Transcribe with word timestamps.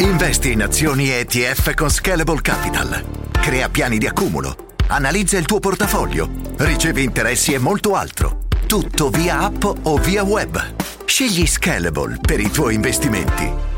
Investi 0.00 0.52
in 0.52 0.62
azioni 0.62 1.10
ETF 1.10 1.74
con 1.74 1.90
Scalable 1.90 2.40
Capital. 2.40 3.04
Crea 3.32 3.68
piani 3.68 3.98
di 3.98 4.06
accumulo. 4.06 4.76
Analizza 4.86 5.36
il 5.36 5.44
tuo 5.44 5.60
portafoglio. 5.60 6.26
Ricevi 6.56 7.04
interessi 7.04 7.52
e 7.52 7.58
molto 7.58 7.94
altro. 7.94 8.44
Tutto 8.66 9.10
via 9.10 9.40
app 9.40 9.62
o 9.82 9.98
via 9.98 10.22
web. 10.22 10.58
Scegli 11.04 11.46
Scalable 11.46 12.16
per 12.18 12.40
i 12.40 12.50
tuoi 12.50 12.76
investimenti. 12.76 13.69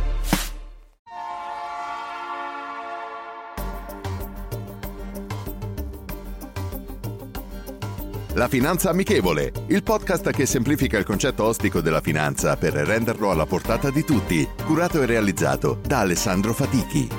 La 8.34 8.48
Finanza 8.48 8.88
Amichevole, 8.88 9.52
il 9.66 9.82
podcast 9.82 10.30
che 10.30 10.46
semplifica 10.46 10.96
il 10.96 11.04
concetto 11.04 11.44
ostico 11.44 11.82
della 11.82 12.00
finanza 12.00 12.56
per 12.56 12.72
renderlo 12.72 13.30
alla 13.30 13.44
portata 13.44 13.90
di 13.90 14.04
tutti, 14.04 14.48
curato 14.64 15.02
e 15.02 15.06
realizzato 15.06 15.78
da 15.86 15.98
Alessandro 15.98 16.54
Fatichi. 16.54 17.10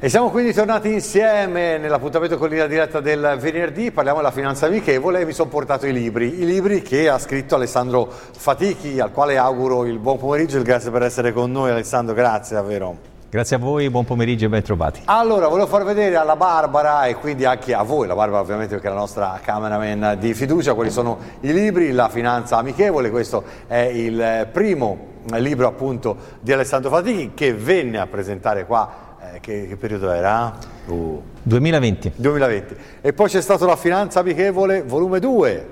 E 0.00 0.08
siamo 0.08 0.30
quindi 0.30 0.54
tornati 0.54 0.92
insieme 0.92 1.76
nell'appuntamento 1.76 2.38
con 2.38 2.48
linea 2.48 2.66
diretta 2.66 3.00
del 3.00 3.36
venerdì, 3.38 3.90
parliamo 3.90 4.20
della 4.20 4.32
finanza 4.32 4.64
amichevole 4.64 5.20
e 5.20 5.26
mi 5.26 5.32
sono 5.32 5.50
portato 5.50 5.86
i 5.86 5.92
libri, 5.92 6.40
i 6.40 6.46
libri 6.46 6.80
che 6.80 7.10
ha 7.10 7.18
scritto 7.18 7.56
Alessandro 7.56 8.10
Fatichi, 8.10 8.98
al 8.98 9.12
quale 9.12 9.36
auguro 9.36 9.84
il 9.84 9.98
buon 9.98 10.16
pomeriggio 10.16 10.58
e 10.58 10.62
grazie 10.62 10.90
per 10.90 11.02
essere 11.02 11.34
con 11.34 11.52
noi 11.52 11.70
Alessandro, 11.70 12.14
grazie 12.14 12.56
davvero. 12.56 13.13
Grazie 13.34 13.56
a 13.56 13.58
voi, 13.58 13.90
buon 13.90 14.04
pomeriggio 14.04 14.44
e 14.44 14.48
ben 14.48 14.62
trovati. 14.62 15.00
Allora, 15.06 15.48
volevo 15.48 15.66
far 15.66 15.82
vedere 15.82 16.14
alla 16.14 16.36
Barbara 16.36 17.06
e 17.06 17.16
quindi 17.16 17.44
anche 17.44 17.74
a 17.74 17.82
voi, 17.82 18.06
la 18.06 18.14
Barbara 18.14 18.40
ovviamente 18.40 18.74
perché 18.74 18.86
è 18.86 18.90
la 18.92 18.96
nostra 18.96 19.40
cameraman 19.42 20.16
di 20.20 20.34
fiducia, 20.34 20.74
quali 20.74 20.92
sono 20.92 21.18
i 21.40 21.52
libri, 21.52 21.90
La 21.90 22.08
finanza 22.08 22.58
amichevole, 22.58 23.10
questo 23.10 23.42
è 23.66 23.90
il 23.92 24.48
primo 24.52 25.14
libro 25.32 25.66
appunto 25.66 26.16
di 26.42 26.52
Alessandro 26.52 26.90
Fatichi 26.90 27.32
che 27.34 27.52
venne 27.52 27.98
a 27.98 28.06
presentare 28.06 28.66
qua, 28.66 29.16
eh, 29.18 29.40
che, 29.40 29.66
che, 29.66 29.76
periodo 29.76 30.12
era? 30.12 30.56
Uh. 30.86 31.20
2020. 31.42 32.12
2020. 32.14 32.76
E 33.00 33.12
poi 33.14 33.28
c'è 33.28 33.40
stato 33.40 33.66
La 33.66 33.74
finanza 33.74 34.20
amichevole 34.20 34.84
volume 34.84 35.18
2, 35.18 35.68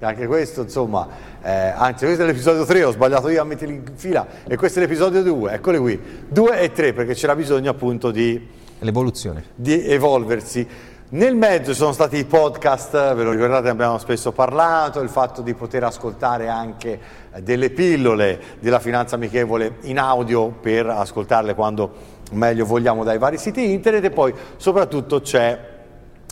anche 0.00 0.26
questo 0.26 0.60
insomma, 0.60 1.08
eh, 1.46 1.72
anzi 1.76 2.04
questo 2.06 2.24
è 2.24 2.26
l'episodio 2.26 2.64
3, 2.64 2.82
ho 2.82 2.90
sbagliato 2.90 3.28
io 3.28 3.40
a 3.40 3.44
metterli 3.44 3.74
in 3.74 3.82
fila 3.94 4.26
e 4.48 4.56
questo 4.56 4.80
è 4.80 4.82
l'episodio 4.82 5.22
2, 5.22 5.52
eccoli 5.52 5.78
qui, 5.78 6.00
2 6.28 6.58
e 6.58 6.72
3 6.72 6.92
perché 6.92 7.14
c'era 7.14 7.36
bisogno 7.36 7.70
appunto 7.70 8.10
di... 8.10 8.48
L'evoluzione. 8.80 9.44
Di 9.54 9.86
evolversi. 9.86 10.66
Nel 11.10 11.36
mezzo 11.36 11.70
ci 11.70 11.78
sono 11.78 11.92
stati 11.92 12.16
i 12.16 12.24
podcast, 12.24 13.14
ve 13.14 13.22
lo 13.22 13.30
ricordate, 13.30 13.68
abbiamo 13.68 13.96
spesso 13.98 14.32
parlato, 14.32 14.98
il 14.98 15.08
fatto 15.08 15.40
di 15.40 15.54
poter 15.54 15.84
ascoltare 15.84 16.48
anche 16.48 16.98
delle 17.38 17.70
pillole 17.70 18.40
della 18.58 18.80
finanza 18.80 19.14
amichevole 19.14 19.76
in 19.82 20.00
audio 20.00 20.48
per 20.48 20.86
ascoltarle 20.86 21.54
quando 21.54 21.92
meglio 22.32 22.64
vogliamo 22.64 23.04
dai 23.04 23.18
vari 23.18 23.38
siti 23.38 23.70
internet 23.70 24.02
e 24.02 24.10
poi 24.10 24.34
soprattutto 24.56 25.20
c'è 25.20 25.74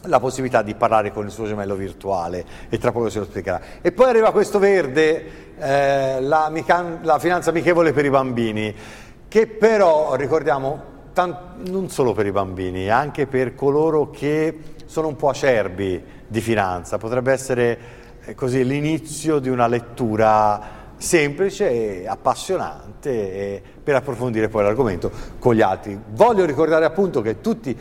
la 0.06 0.20
possibilità 0.20 0.62
di 0.62 0.74
parlare 0.74 1.12
con 1.12 1.24
il 1.26 1.30
suo 1.30 1.46
gemello 1.46 1.74
virtuale 1.74 2.44
e 2.68 2.78
tra 2.78 2.92
poco 2.92 3.10
se 3.10 3.20
lo 3.20 3.24
spiegherà. 3.24 3.60
E 3.80 3.92
poi 3.92 4.08
arriva 4.08 4.32
questo 4.32 4.58
verde, 4.58 5.54
eh, 5.58 6.20
la, 6.20 6.52
la, 7.02 7.18
finanza 7.18 7.50
amichevole 7.50 7.92
per 7.92 8.04
i 8.04 8.10
bambini, 8.10 8.74
che 9.28 9.46
però 9.46 10.14
ricordiamo 10.14 10.92
tant- 11.12 11.68
non 11.68 11.88
solo 11.88 12.12
per 12.12 12.26
i 12.26 12.32
bambini, 12.32 12.88
anche 12.88 13.26
per 13.26 13.54
coloro 13.54 14.10
che 14.10 14.58
sono 14.84 15.08
un 15.08 15.16
po' 15.16 15.28
acerbi 15.28 16.02
di 16.26 16.40
finanza, 16.40 16.98
potrebbe 16.98 17.32
essere 17.32 17.78
eh, 18.24 18.34
così 18.34 18.64
l'inizio 18.64 19.38
di 19.38 19.48
una 19.48 19.66
lettura 19.66 20.82
semplice 20.96 22.02
e 22.02 22.06
appassionante 22.06 23.10
e 23.10 23.62
per 23.82 23.96
approfondire 23.96 24.48
poi 24.48 24.62
l'argomento 24.62 25.10
con 25.38 25.54
gli 25.54 25.60
altri. 25.60 25.98
Voglio 26.12 26.44
ricordare 26.44 26.84
appunto 26.84 27.20
che 27.20 27.40
tutti 27.40 27.76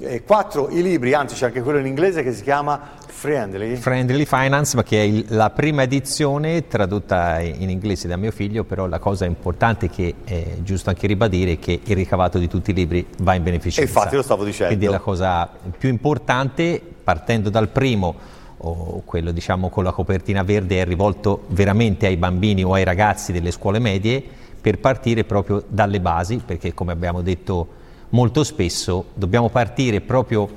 e 0.00 0.22
quattro 0.22 0.68
i 0.68 0.82
libri, 0.82 1.14
anzi 1.14 1.34
c'è 1.34 1.46
anche 1.46 1.62
quello 1.62 1.78
in 1.78 1.86
inglese 1.86 2.22
che 2.22 2.32
si 2.32 2.42
chiama 2.42 2.78
Friendly. 3.06 3.76
Friendly 3.76 4.26
Finance, 4.26 4.76
ma 4.76 4.82
che 4.82 5.00
è 5.00 5.02
il, 5.02 5.24
la 5.28 5.50
prima 5.50 5.82
edizione 5.82 6.66
tradotta 6.68 7.40
in 7.40 7.70
inglese 7.70 8.06
da 8.06 8.16
mio 8.16 8.30
figlio, 8.30 8.64
però 8.64 8.86
la 8.86 8.98
cosa 8.98 9.24
importante 9.24 9.88
che 9.88 10.14
è 10.24 10.56
giusto 10.62 10.90
anche 10.90 11.06
ribadire 11.06 11.52
è 11.52 11.58
che 11.58 11.80
il 11.82 11.96
ricavato 11.96 12.38
di 12.38 12.48
tutti 12.48 12.70
i 12.70 12.74
libri 12.74 13.06
va 13.18 13.34
in 13.34 13.42
beneficenza. 13.42 13.80
E 13.80 13.84
infatti 13.84 14.16
lo 14.16 14.22
stavo 14.22 14.44
dicendo. 14.44 14.74
Quindi 14.74 14.92
la 14.92 15.00
cosa 15.00 15.48
più 15.78 15.88
importante, 15.88 16.80
partendo 17.02 17.48
dal 17.48 17.68
primo, 17.68 18.36
o 18.58 19.02
quello 19.04 19.30
diciamo 19.30 19.68
con 19.68 19.84
la 19.84 19.92
copertina 19.92 20.42
verde, 20.42 20.80
è 20.80 20.84
rivolto 20.84 21.44
veramente 21.48 22.06
ai 22.06 22.16
bambini 22.16 22.64
o 22.64 22.72
ai 22.72 22.84
ragazzi 22.84 23.32
delle 23.32 23.50
scuole 23.50 23.78
medie, 23.78 24.22
per 24.60 24.78
partire 24.78 25.24
proprio 25.24 25.62
dalle 25.68 26.00
basi, 26.00 26.42
perché 26.44 26.74
come 26.74 26.92
abbiamo 26.92 27.22
detto 27.22 27.76
molto 28.10 28.42
spesso 28.42 29.06
dobbiamo 29.14 29.48
partire 29.48 30.00
proprio 30.00 30.48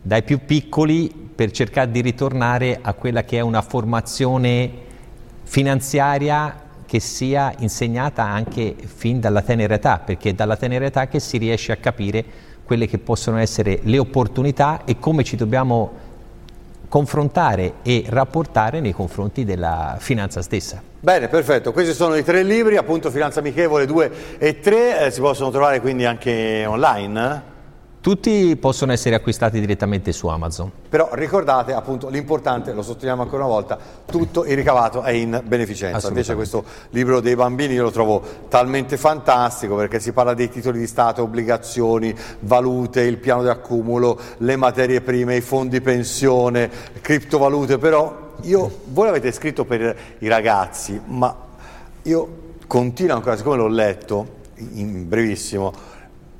dai 0.00 0.22
più 0.22 0.44
piccoli 0.44 1.12
per 1.34 1.50
cercare 1.50 1.90
di 1.90 2.00
ritornare 2.00 2.78
a 2.80 2.94
quella 2.94 3.24
che 3.24 3.38
è 3.38 3.40
una 3.40 3.60
formazione 3.60 4.84
finanziaria 5.42 6.64
che 6.86 7.00
sia 7.00 7.52
insegnata 7.58 8.24
anche 8.24 8.76
fin 8.84 9.20
dalla 9.20 9.42
tenera 9.42 9.74
età, 9.74 9.98
perché 9.98 10.30
è 10.30 10.32
dalla 10.32 10.56
tenera 10.56 10.86
età 10.86 11.08
che 11.08 11.20
si 11.20 11.36
riesce 11.36 11.72
a 11.72 11.76
capire 11.76 12.24
quelle 12.64 12.86
che 12.86 12.98
possono 12.98 13.36
essere 13.36 13.80
le 13.82 13.98
opportunità 13.98 14.84
e 14.84 14.98
come 14.98 15.24
ci 15.24 15.36
dobbiamo 15.36 16.04
confrontare 16.88 17.74
e 17.82 18.04
rapportare 18.08 18.80
nei 18.80 18.92
confronti 18.92 19.44
della 19.44 19.96
finanza 19.98 20.42
stessa. 20.42 20.82
Bene, 21.00 21.28
perfetto. 21.28 21.72
Questi 21.72 21.92
sono 21.92 22.16
i 22.16 22.24
tre 22.24 22.42
libri, 22.42 22.76
appunto 22.76 23.10
Finanza 23.10 23.40
Amichevole 23.40 23.86
2 23.86 24.10
e 24.38 24.60
3, 24.60 25.06
eh, 25.06 25.10
si 25.10 25.20
possono 25.20 25.50
trovare 25.50 25.80
quindi 25.80 26.04
anche 26.04 26.64
online? 26.66 27.54
Tutti 28.06 28.54
possono 28.54 28.92
essere 28.92 29.16
acquistati 29.16 29.58
direttamente 29.58 30.12
su 30.12 30.28
Amazon. 30.28 30.70
Però 30.88 31.08
ricordate 31.14 31.72
appunto 31.72 32.08
l'importante, 32.08 32.72
lo 32.72 32.82
sottolineiamo 32.82 33.22
ancora 33.22 33.42
una 33.42 33.52
volta, 33.52 33.76
tutto 34.06 34.44
il 34.44 34.54
ricavato 34.54 35.02
è 35.02 35.10
in 35.10 35.42
beneficenza. 35.44 36.06
Invece 36.06 36.36
questo 36.36 36.62
libro 36.90 37.18
dei 37.18 37.34
bambini 37.34 37.74
io 37.74 37.82
lo 37.82 37.90
trovo 37.90 38.22
talmente 38.46 38.96
fantastico 38.96 39.74
perché 39.74 39.98
si 39.98 40.12
parla 40.12 40.34
dei 40.34 40.48
titoli 40.48 40.78
di 40.78 40.86
Stato, 40.86 41.22
obbligazioni, 41.22 42.14
valute, 42.42 43.00
il 43.00 43.16
piano 43.16 43.42
di 43.42 43.48
accumulo, 43.48 44.16
le 44.36 44.54
materie 44.54 45.00
prime, 45.00 45.34
i 45.34 45.40
fondi 45.40 45.80
pensione, 45.80 46.70
criptovalute, 47.00 47.76
però 47.76 48.34
io, 48.42 48.82
voi 48.84 49.06
l'avete 49.06 49.32
scritto 49.32 49.64
per 49.64 49.96
i 50.18 50.28
ragazzi, 50.28 51.00
ma 51.06 51.34
io 52.02 52.28
continuo 52.68 53.16
ancora, 53.16 53.36
siccome 53.36 53.56
l'ho 53.56 53.66
letto 53.66 54.44
in 54.74 55.08
brevissimo, 55.08 55.95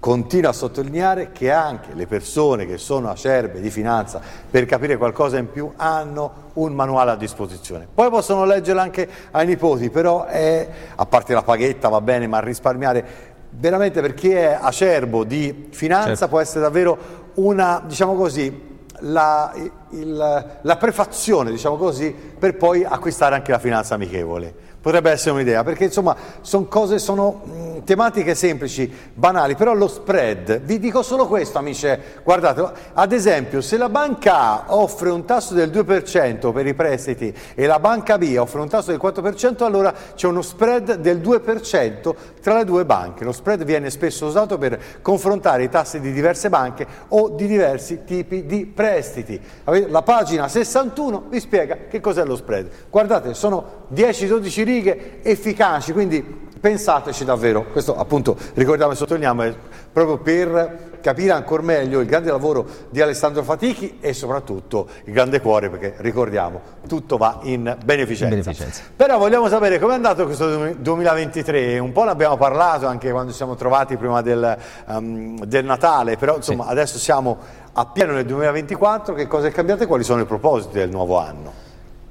continua 0.06 0.50
a 0.50 0.53
sottolineare 0.53 1.33
che 1.33 1.50
anche 1.50 1.93
le 1.93 2.06
persone 2.06 2.65
che 2.65 2.78
sono 2.78 3.11
acerbe 3.11 3.61
di 3.61 3.71
finanza 3.71 4.21
per 4.49 4.65
capire 4.65 4.97
qualcosa 4.97 5.37
in 5.37 5.50
più 5.50 5.72
hanno 5.75 6.53
un 6.53 6.75
manuale 6.75 7.11
a 7.11 7.17
disposizione. 7.17 7.89
Poi 7.93 8.09
possono 8.09 8.44
leggerlo 8.44 8.81
anche 8.81 9.09
ai 9.33 9.47
nipoti, 9.47 9.91
però 9.91 10.27
è, 10.27 10.69
a 10.94 11.06
parte 11.06 11.34
la 11.34 11.43
paghetta 11.43 11.89
va 11.89 12.00
bene, 12.00 12.28
ma 12.28 12.39
risparmiare 12.39 13.05
veramente 13.50 14.00
per 14.00 14.15
chi 14.15 14.31
è 14.31 14.56
acerbo 14.61 15.25
di 15.25 15.71
finanza 15.72 16.11
certo. 16.11 16.28
può 16.28 16.38
essere 16.38 16.61
davvero 16.61 16.99
una, 17.34 17.83
diciamo 17.84 18.15
così, 18.15 18.78
la, 19.00 19.53
il, 19.91 20.59
la 20.61 20.77
prefazione, 20.77 21.50
diciamo 21.50 21.75
così, 21.75 22.12
per 22.12 22.56
poi 22.56 22.84
acquistare 22.84 23.34
anche 23.34 23.50
la 23.50 23.59
finanza 23.59 23.94
amichevole. 23.94 24.66
Potrebbe 24.86 25.10
essere 25.10 25.32
un'idea, 25.32 25.64
perché 25.64 25.82
insomma 25.82 26.14
sono 26.42 26.66
cose, 26.66 27.00
sono 27.00 27.80
tematiche 27.82 28.36
semplici, 28.36 28.88
banali, 29.12 29.56
però 29.56 29.74
lo 29.74 29.88
spread, 29.88 30.60
vi 30.60 30.78
dico 30.78 31.02
solo 31.02 31.26
questo 31.26 31.58
amici, 31.58 31.88
guardate, 32.22 32.70
ad 32.92 33.10
esempio 33.10 33.60
se 33.62 33.78
la 33.78 33.88
banca 33.88 34.64
A 34.64 34.76
offre 34.76 35.10
un 35.10 35.25
tasso 35.25 35.54
del 35.54 35.70
2% 35.70 36.52
per 36.52 36.66
i 36.69 36.75
prestiti 36.75 37.34
e 37.56 37.66
la 37.66 37.80
banca 37.80 38.16
B 38.16 38.36
offre 38.38 38.60
un 38.60 38.69
tasso 38.69 38.92
del 38.92 39.00
4%, 39.02 39.64
allora 39.64 39.92
c'è 40.14 40.28
uno 40.28 40.41
spread 40.41 40.98
del 40.98 41.19
2% 41.19 42.14
tra 42.40 42.58
le 42.58 42.64
due 42.64 42.84
banche. 42.84 43.25
Lo 43.25 43.32
spread 43.32 43.64
viene 43.64 43.90
spesso 43.90 44.26
usato 44.26 44.56
per 44.56 44.78
confrontare 45.02 45.64
i 45.64 45.69
tassi 45.69 45.99
di 45.99 46.12
diverse 46.12 46.49
banche 46.49 46.87
o 47.08 47.31
di 47.31 47.49
diversi 47.49 48.05
tipi 48.05 48.46
di 48.46 48.66
prestiti. 48.66 49.40
La 49.88 50.02
pagina 50.02 50.46
61 50.46 51.25
vi 51.28 51.40
spiega 51.40 51.76
che 51.88 51.99
cos'è 51.99 52.25
lo 52.25 52.37
spread. 52.37 52.69
Guardate, 52.88 53.34
sono 53.34 53.84
10-12 53.93 54.62
righe 54.62 54.75
efficaci, 55.23 55.93
quindi 55.93 56.44
pensateci 56.58 57.25
davvero, 57.25 57.67
questo 57.70 57.96
appunto 57.96 58.37
ricordiamo 58.55 58.93
e 58.93 58.96
sottolineiamo 58.96 59.43
è 59.43 59.55
proprio 59.93 60.19
per 60.19 60.99
capire 61.00 61.31
ancora 61.31 61.62
meglio 61.62 62.00
il 62.00 62.06
grande 62.06 62.31
lavoro 62.31 62.67
di 62.90 63.00
Alessandro 63.00 63.44
Fatichi 63.44 63.99
e 64.00 64.12
soprattutto 64.12 64.88
il 65.05 65.12
grande 65.12 65.40
cuore 65.40 65.70
perché 65.70 65.94
ricordiamo 65.99 66.61
tutto 66.88 67.17
va 67.17 67.38
in 67.43 67.76
beneficenza. 67.84 68.34
In 68.34 68.40
beneficenza. 68.43 68.82
Però 68.96 69.17
vogliamo 69.19 69.49
sapere 69.49 69.78
com'è 69.78 69.94
andato 69.94 70.25
questo 70.25 70.75
2023, 70.75 71.78
un 71.78 71.93
po' 71.93 72.05
ne 72.05 72.11
abbiamo 72.11 72.37
parlato 72.37 72.87
anche 72.87 73.11
quando 73.12 73.31
ci 73.31 73.37
siamo 73.37 73.55
trovati 73.55 73.96
prima 73.96 74.20
del, 74.20 74.56
um, 74.87 75.38
del 75.44 75.64
Natale, 75.64 76.17
però 76.17 76.37
insomma 76.37 76.64
sì. 76.64 76.70
adesso 76.70 76.99
siamo 76.99 77.38
a 77.73 77.87
pieno 77.87 78.12
nel 78.12 78.25
2024, 78.25 79.14
che 79.14 79.28
cosa 79.28 79.46
è 79.46 79.52
cambiato 79.52 79.84
e 79.84 79.87
quali 79.87 80.02
sono 80.02 80.23
i 80.23 80.26
propositi 80.26 80.78
del 80.78 80.90
nuovo 80.90 81.19
anno? 81.19 81.65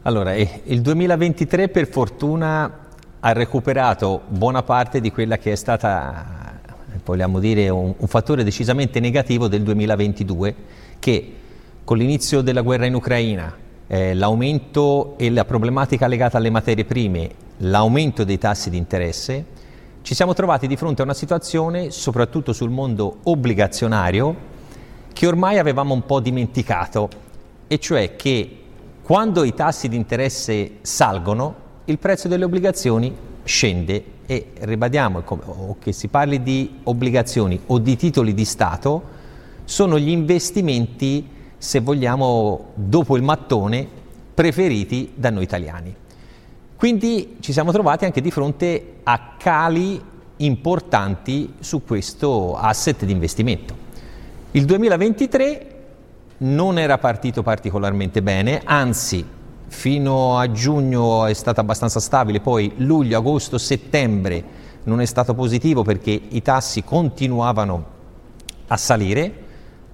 Allora, 0.08 0.36
il 0.36 0.82
2023 0.82 1.70
per 1.70 1.88
fortuna 1.88 2.72
ha 3.22 3.32
recuperato 3.32 4.22
buona 4.28 4.62
parte 4.62 5.02
di 5.02 5.12
quella 5.12 5.40
che 5.40 5.54
è 5.54 5.56
stata, 5.56 6.60
vogliamo 7.04 7.40
dire, 7.40 7.70
un, 7.70 7.92
un 7.98 8.08
fattore 8.08 8.44
decisamente 8.44 9.00
negativo 9.00 9.48
del 9.48 9.64
2022 9.64 10.56
che 11.00 11.34
con 11.84 11.98
l'inizio 11.98 12.42
della 12.42 12.62
guerra 12.62 12.86
in 12.86 12.94
Ucraina, 12.94 13.52
eh, 13.88 14.14
l'aumento 14.14 15.18
e 15.18 15.32
la 15.32 15.44
problematica 15.44 16.06
legata 16.06 16.38
alle 16.38 16.52
materie 16.52 16.86
prime, 16.86 17.32
l'aumento 17.58 18.24
dei 18.24 18.38
tassi 18.38 18.70
di 18.70 18.78
interesse, 18.78 19.44
ci 20.04 20.14
siamo 20.14 20.36
trovati 20.36 20.68
di 20.68 20.76
fronte 20.76 21.02
a 21.02 21.06
una 21.06 21.16
situazione, 21.16 21.90
soprattutto 21.90 22.54
sul 22.54 22.70
mondo 22.70 23.22
obbligazionario, 23.24 24.36
che 25.12 25.26
ormai 25.26 25.58
avevamo 25.58 25.96
un 25.96 26.06
po' 26.06 26.20
dimenticato, 26.20 27.10
e 27.66 27.80
cioè 27.80 28.16
che 28.16 28.60
quando 29.06 29.44
i 29.44 29.54
tassi 29.54 29.88
di 29.88 29.96
interesse 29.96 30.78
salgono, 30.82 31.54
il 31.86 32.00
prezzo 32.00 32.28
delle 32.28 32.44
obbligazioni 32.44 33.16
scende 33.44 34.04
e 34.26 34.48
ribadiamo 34.62 35.22
che 35.78 35.92
si 35.92 36.08
parli 36.08 36.42
di 36.42 36.80
obbligazioni 36.82 37.60
o 37.68 37.78
di 37.78 37.96
titoli 37.98 38.34
di 38.34 38.46
Stato, 38.46 39.04
sono 39.64 40.00
gli 40.00 40.10
investimenti, 40.10 41.24
se 41.56 41.82
vogliamo, 41.82 42.72
dopo 42.74 43.16
il 43.16 43.22
mattone, 43.22 43.88
preferiti 44.34 45.12
da 45.14 45.30
noi 45.30 45.44
italiani. 45.44 45.96
Quindi 46.76 47.38
ci 47.42 47.54
siamo 47.54 47.72
trovati 47.72 48.06
anche 48.06 48.22
di 48.22 48.32
fronte 48.32 49.02
a 49.04 49.36
cali 49.38 50.02
importanti 50.38 51.54
su 51.60 51.84
questo 51.84 52.56
asset 52.56 53.06
di 53.06 53.12
investimento. 53.12 53.76
Il 54.50 54.66
2023 54.66 55.75
non 56.38 56.78
era 56.78 56.98
partito 56.98 57.44
particolarmente 57.44 58.22
bene, 58.22 58.62
anzi 58.64 59.26
fino 59.68 60.38
a 60.38 60.52
giugno 60.52 61.26
è 61.26 61.34
stato 61.34 61.60
abbastanza 61.60 62.00
stabile, 62.00 62.40
poi 62.40 62.74
luglio, 62.78 63.18
agosto, 63.18 63.58
settembre 63.58 64.64
non 64.84 65.02
è 65.02 65.06
stato 65.06 65.34
positivo 65.34 65.84
perché 65.84 66.12
i 66.30 66.42
tassi 66.42 66.84
continuavano 66.84 67.94
a 68.68 68.78
salire. 68.78 69.44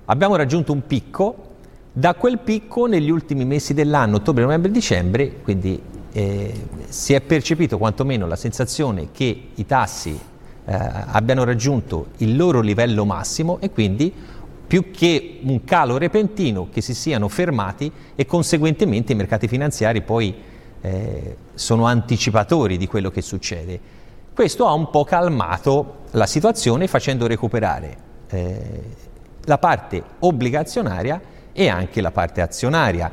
Abbiamo 0.06 0.36
raggiunto 0.36 0.72
un 0.72 0.86
picco, 0.86 1.50
da 1.94 2.16
quel 2.16 2.40
picco 2.40 2.86
negli 2.86 3.10
ultimi 3.10 3.46
mesi 3.46 3.74
dell'anno, 3.74 4.18
ottobre, 4.18 4.44
novembre, 4.44 4.72
dicembre, 4.72 5.42
quindi 5.42 5.82
eh, 6.12 6.68
si 6.88 7.14
è 7.14 7.22
percepito 7.22 7.78
quantomeno 7.78 8.28
la 8.28 8.36
sensazione 8.36 9.10
che 9.12 9.50
i 9.56 9.66
tassi 9.66 10.18
eh, 10.66 10.78
abbiano 11.08 11.44
raggiunto 11.44 12.08
il 12.18 12.36
loro 12.36 12.62
livello 12.62 13.06
massimo 13.06 13.60
e 13.60 13.72
quindi 13.72 14.14
più 14.72 14.90
che 14.90 15.42
un 15.44 15.66
calo 15.66 15.98
repentino 15.98 16.70
che 16.72 16.80
si 16.80 16.94
siano 16.94 17.28
fermati 17.28 17.92
e 18.16 18.26
conseguentemente 18.26 19.12
i 19.12 19.16
mercati 19.16 19.50
finanziari 19.50 20.02
poi 20.02 20.34
eh, 20.80 21.36
sono 21.54 21.84
anticipatori 21.84 22.78
di 22.78 22.88
quello 22.88 23.12
che 23.12 23.22
succede. 23.22 23.78
Questo 24.34 24.68
ha 24.68 24.72
un 24.72 24.90
po' 24.90 25.04
calmato 25.04 26.04
la 26.12 26.26
situazione 26.26 26.88
facendo 26.88 27.28
recuperare 27.28 27.98
eh, 28.30 28.84
la 29.44 29.58
parte 29.58 30.02
obbligazionaria 30.20 31.20
e 31.52 31.68
anche 31.68 32.00
la 32.00 32.12
parte 32.12 32.40
azionaria. 32.40 33.12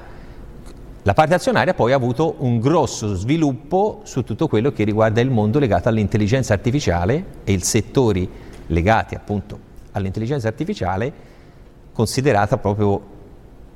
La 1.03 1.13
parte 1.13 1.35
azionaria 1.35 1.75
poi 1.75 1.91
ha 1.91 1.97
avuto 1.97 2.37
un 2.39 2.61
grosso 2.61 3.17
sviluppo 3.17 4.03
su 4.05 4.23
tutto 4.23 4.47
quello 4.47 4.71
che 4.71 4.85
riguarda 4.85 5.21
il 5.21 5.31
mondo 5.31 5.59
legato 5.59 5.89
all'intelligenza 5.89 6.53
artificiale 6.53 7.25
e 7.43 7.51
i 7.51 7.61
settori 7.63 8.31
legati 8.69 9.17
appunto 9.17 9.59
all'intelligenza 9.91 10.47
artificiale 10.47 11.28
considerata 11.99 12.59
proprio 12.59 13.03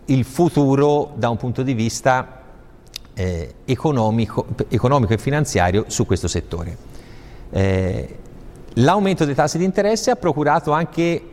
il 0.05 0.23
futuro 0.23 1.11
da 1.17 1.29
un 1.29 1.37
punto 1.37 1.65
di 1.65 1.75
vista 1.75 2.41
eh, 3.15 3.55
economico, 3.65 4.47
economico, 4.69 5.13
e 5.13 5.19
finanziario 5.19 5.87
su 5.89 6.07
questo 6.07 6.29
settore. 6.29 6.77
Eh, 7.51 8.19
l'aumento 8.75 9.25
dei 9.25 9.35
tassi 9.35 9.59
di 9.59 9.65
interesse 9.65 10.13
ha 10.13 10.15
procurato 10.15 10.71
anche 10.71 11.31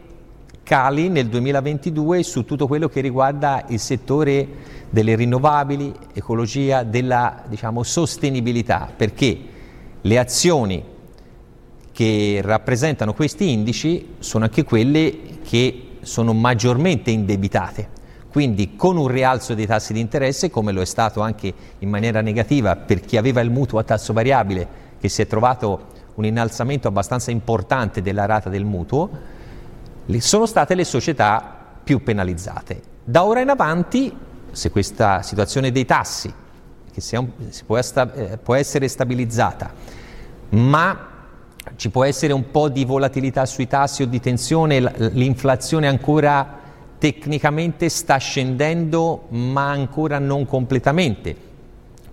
cali 0.63 1.09
nel 1.09 1.27
2022 1.27 2.23
su 2.23 2.43
tutto 2.43 2.65
quello 2.65 2.89
che 2.89 3.01
riguarda 3.01 3.65
il 3.67 3.79
settore 3.79 4.47
delle 4.89 5.13
rinnovabili, 5.13 5.93
ecologia, 6.13 6.81
della 6.81 7.43
diciamo, 7.47 7.83
sostenibilità, 7.83 8.91
perché 8.97 9.39
le 10.01 10.17
azioni 10.17 10.83
che 11.91 12.39
rappresentano 12.43 13.13
questi 13.13 13.51
indici 13.51 14.15
sono 14.17 14.45
anche 14.45 14.63
quelle 14.63 15.37
che 15.43 15.83
sono 16.01 16.33
maggiormente 16.33 17.11
indebitate. 17.11 17.97
Quindi 18.31 18.75
con 18.75 18.97
un 18.97 19.07
rialzo 19.07 19.55
dei 19.55 19.65
tassi 19.65 19.93
di 19.93 19.99
interesse, 19.99 20.49
come 20.51 20.71
lo 20.71 20.81
è 20.81 20.85
stato 20.85 21.21
anche 21.21 21.51
in 21.79 21.89
maniera 21.89 22.21
negativa 22.21 22.75
per 22.75 22.99
chi 23.01 23.17
aveva 23.17 23.41
il 23.41 23.49
mutuo 23.49 23.79
a 23.79 23.83
tasso 23.83 24.13
variabile, 24.13 24.67
che 24.99 25.09
si 25.09 25.21
è 25.21 25.27
trovato 25.27 25.97
un 26.15 26.25
innalzamento 26.25 26.87
abbastanza 26.87 27.31
importante 27.31 28.01
della 28.01 28.25
rata 28.25 28.49
del 28.49 28.65
mutuo, 28.65 29.09
sono 30.17 30.45
state 30.45 30.75
le 30.75 30.83
società 30.83 31.57
più 31.83 32.03
penalizzate. 32.03 32.81
Da 33.03 33.23
ora 33.23 33.41
in 33.41 33.49
avanti, 33.49 34.15
se 34.51 34.69
questa 34.69 35.21
situazione 35.23 35.71
dei 35.71 35.85
tassi, 35.85 36.31
che 36.91 37.17
eh, 37.17 38.37
può 38.37 38.55
essere 38.55 38.87
stabilizzata, 38.87 39.71
ma 40.49 41.08
ci 41.75 41.89
può 41.89 42.03
essere 42.03 42.33
un 42.33 42.51
po' 42.51 42.69
di 42.69 42.85
volatilità 42.85 43.45
sui 43.45 43.67
tassi 43.67 44.03
o 44.03 44.07
di 44.07 44.19
tensione, 44.19 44.79
l'inflazione 45.11 45.87
ancora 45.87 46.57
tecnicamente 46.97 47.87
sta 47.89 48.17
scendendo 48.17 49.27
ma 49.29 49.69
ancora 49.69 50.19
non 50.19 50.45
completamente, 50.45 51.35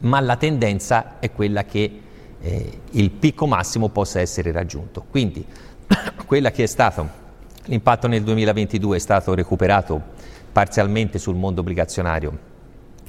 ma 0.00 0.20
la 0.20 0.36
tendenza 0.36 1.18
è 1.18 1.32
quella 1.32 1.64
che 1.64 2.00
eh, 2.40 2.80
il 2.90 3.10
picco 3.10 3.46
massimo 3.46 3.88
possa 3.88 4.20
essere 4.20 4.52
raggiunto. 4.52 5.04
Quindi 5.10 5.44
quella 6.26 6.50
che 6.50 6.62
è 6.62 6.66
stato 6.66 7.24
l'impatto 7.64 8.06
nel 8.06 8.22
2022 8.22 8.96
è 8.96 9.00
stato 9.00 9.34
recuperato 9.34 10.00
parzialmente 10.52 11.18
sul 11.18 11.34
mondo 11.34 11.60
obbligazionario 11.60 12.38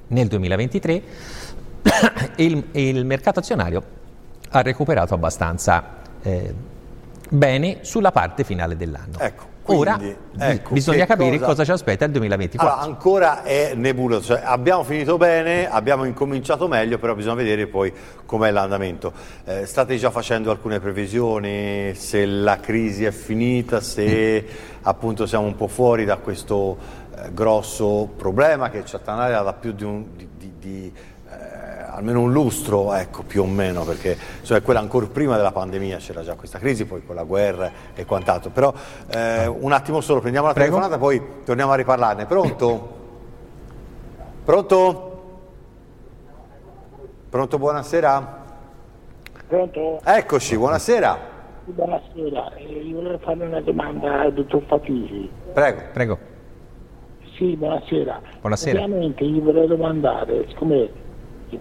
nel 0.07 0.27
2023 0.27 1.01
e 2.35 2.43
il, 2.43 2.63
il 2.71 3.05
mercato 3.05 3.39
azionario 3.39 3.95
ha 4.49 4.61
recuperato 4.61 5.13
abbastanza 5.13 5.95
eh, 6.27 6.53
bene 7.29 7.79
sulla 7.81 8.11
parte 8.11 8.43
finale 8.43 8.75
dell'anno. 8.75 9.17
Ecco. 9.19 9.55
Quindi, 9.67 9.81
Ora 9.83 9.99
ecco, 10.51 10.73
bisogna 10.73 11.05
capire 11.05 11.31
cosa... 11.31 11.47
cosa... 11.47 11.65
ci 11.65 11.71
aspetta 11.71 12.05
il 12.05 12.11
2024. 12.11 12.69
Allora, 12.69 12.85
ancora 12.85 13.43
è 13.43 13.73
nebuloso, 13.75 14.33
cioè, 14.33 14.41
abbiamo 14.45 14.83
finito 14.83 15.17
bene, 15.17 15.69
abbiamo 15.69 16.05
incominciato 16.05 16.69
meglio, 16.69 16.97
però 16.97 17.15
bisogna 17.15 17.35
vedere 17.35 17.67
poi 17.67 17.91
com'è 18.25 18.49
l'andamento. 18.49 19.11
Eh, 19.43 19.65
state 19.65 19.97
già 19.97 20.09
facendo 20.09 20.51
alcune 20.51 20.79
previsioni, 20.79 21.93
se 21.95 22.25
la 22.25 22.61
crisi 22.61 23.03
è 23.03 23.11
finita, 23.11 23.81
se 23.81 24.45
mm. 24.45 24.79
appunto 24.83 25.25
siamo 25.25 25.45
un 25.45 25.55
po' 25.55 25.67
fuori 25.67 26.05
da 26.05 26.15
questo 26.15 26.77
eh, 27.13 27.33
grosso 27.33 28.09
problema 28.15 28.69
che 28.69 28.85
ci 28.85 28.95
attanaglia 28.95 29.41
da 29.41 29.51
più 29.51 29.73
di, 29.73 29.83
un, 29.83 30.05
di, 30.15 30.29
di, 30.37 30.53
di 30.57 30.93
almeno 31.97 32.21
un 32.21 32.31
lustro, 32.31 32.93
ecco, 32.93 33.23
più 33.23 33.41
o 33.41 33.45
meno, 33.45 33.83
perché 33.83 34.15
cioè, 34.43 34.61
quella 34.61 34.79
ancora 34.79 35.07
prima 35.07 35.35
della 35.35 35.51
pandemia 35.51 35.97
c'era 35.97 36.21
già 36.21 36.35
questa 36.35 36.59
crisi, 36.59 36.85
poi 36.85 37.03
con 37.03 37.15
la 37.15 37.23
guerra 37.23 37.71
e 37.95 38.05
quant'altro. 38.05 38.51
Però 38.51 38.71
eh, 39.11 39.47
un 39.47 39.71
attimo 39.71 39.99
solo, 40.01 40.19
prendiamo 40.19 40.45
la 40.45 40.53
Prego. 40.53 40.75
telefonata, 40.75 41.01
poi 41.01 41.43
torniamo 41.43 41.71
a 41.71 41.75
riparlarne. 41.75 42.25
Pronto? 42.27 42.95
Pronto? 44.45 45.21
Pronto, 47.29 47.57
buonasera? 47.57 48.45
Pronto? 49.47 49.99
Eccoci, 50.03 50.55
buonasera. 50.55 51.35
Buonasera, 51.65 52.53
eh, 52.55 52.63
io 52.63 52.95
volevo 52.95 53.17
fare 53.17 53.43
una 53.43 53.59
domanda 53.59 54.21
al 54.21 54.33
dottor 54.33 54.61
Fatisi. 54.67 55.29
Prego. 55.51 55.81
Prego. 55.93 56.17
Sì, 57.35 57.55
buonasera. 57.55 58.21
Buonasera. 58.39 58.83
Ovviamente 58.83 59.23
io 59.23 59.41
volevo 59.41 59.65
domandare, 59.65 60.45
siccome 60.47 61.05
il, 61.49 61.59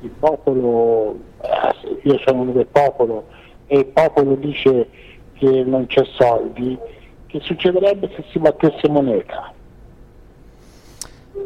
il 0.00 0.10
popolo, 0.10 1.18
eh, 1.40 1.98
io 2.02 2.18
sono 2.24 2.42
uno 2.42 2.52
del 2.52 2.66
popolo 2.66 3.26
e 3.66 3.78
il 3.78 3.86
popolo 3.86 4.34
dice 4.34 4.88
che 5.34 5.64
non 5.64 5.86
c'è 5.86 6.02
soldi, 6.16 6.78
che 7.26 7.40
succederebbe 7.40 8.10
se 8.14 8.24
si 8.30 8.38
battesse 8.38 8.88
moneta? 8.88 9.52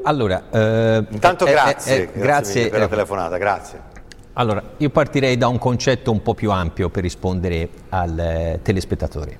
Allora, 0.02 0.44
eh, 0.50 1.04
intanto 1.10 1.44
grazie, 1.44 1.96
eh, 1.96 2.02
eh, 2.02 2.20
grazie, 2.20 2.68
per 2.68 2.80
la 2.80 2.88
telefonata, 2.88 3.36
grazie. 3.36 3.88
Allora, 4.34 4.62
io 4.76 4.90
partirei 4.90 5.36
da 5.36 5.48
un 5.48 5.58
concetto 5.58 6.10
un 6.10 6.22
po' 6.22 6.34
più 6.34 6.50
ampio 6.50 6.88
per 6.88 7.02
rispondere 7.02 7.68
al 7.88 8.18
eh, 8.18 8.60
telespettatore. 8.62 9.38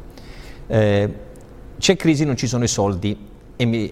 Eh, 0.67 1.15
c'è 1.79 1.97
crisi, 1.97 2.25
non 2.25 2.37
ci 2.37 2.47
sono 2.47 2.65
i 2.65 2.69
soldi, 2.69 3.30
e, 3.61 3.67
mi, 3.67 3.91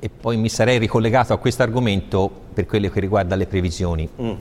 e, 0.00 0.08
poi 0.08 0.36
mi 0.36 0.48
sarei 0.48 0.78
ricollegato 0.78 1.32
a 1.32 1.36
questo 1.36 1.62
argomento 1.62 2.28
per 2.52 2.66
quello 2.66 2.88
che 2.88 2.98
riguarda 2.98 3.36
le 3.36 3.46
previsioni, 3.46 4.08
mm. 4.20 4.32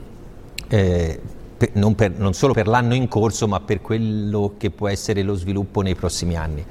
eh, 0.69 1.19
per, 1.55 1.69
non, 1.73 1.93
per, 1.93 2.17
non, 2.17 2.33
solo 2.33 2.53
per 2.53 2.65
l'anno 2.65 2.95
in 2.95 3.07
corso, 3.07 3.47
ma 3.47 3.59
per 3.59 3.79
quello 3.79 4.55
che 4.57 4.71
può 4.71 4.87
essere 4.87 5.21
lo 5.21 5.35
sviluppo 5.35 5.81
nei 5.81 5.93
prossimi 5.93 6.35
anni. 6.35 6.65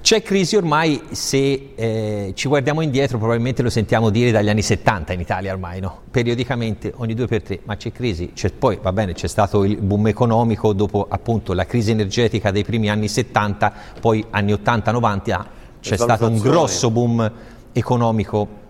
C'è 0.00 0.22
crisi 0.22 0.54
ormai, 0.54 1.02
se 1.10 1.72
eh, 1.74 2.32
ci 2.36 2.46
guardiamo 2.46 2.80
indietro 2.80 3.18
probabilmente 3.18 3.60
lo 3.62 3.70
sentiamo 3.70 4.10
dire 4.10 4.30
dagli 4.30 4.48
anni 4.48 4.62
70 4.62 5.14
in 5.14 5.20
Italia 5.20 5.52
ormai, 5.52 5.80
no? 5.80 6.02
periodicamente 6.12 6.92
ogni 6.94 7.14
due 7.14 7.26
per 7.26 7.42
tre, 7.42 7.58
ma 7.64 7.76
c'è 7.76 7.90
crisi, 7.90 8.30
c'è, 8.34 8.52
poi 8.52 8.78
va 8.80 8.92
bene 8.92 9.14
c'è 9.14 9.26
stato 9.26 9.64
il 9.64 9.78
boom 9.78 10.06
economico 10.06 10.72
dopo 10.72 11.06
appunto 11.08 11.54
la 11.54 11.66
crisi 11.66 11.90
energetica 11.90 12.52
dei 12.52 12.62
primi 12.62 12.88
anni 12.88 13.08
70, 13.08 13.72
poi 14.00 14.24
anni 14.30 14.52
80-90 14.52 15.56
c'è 15.80 15.96
stato 15.96 16.26
un 16.26 16.38
grosso 16.38 16.90
boom 16.90 17.32
economico 17.72 18.66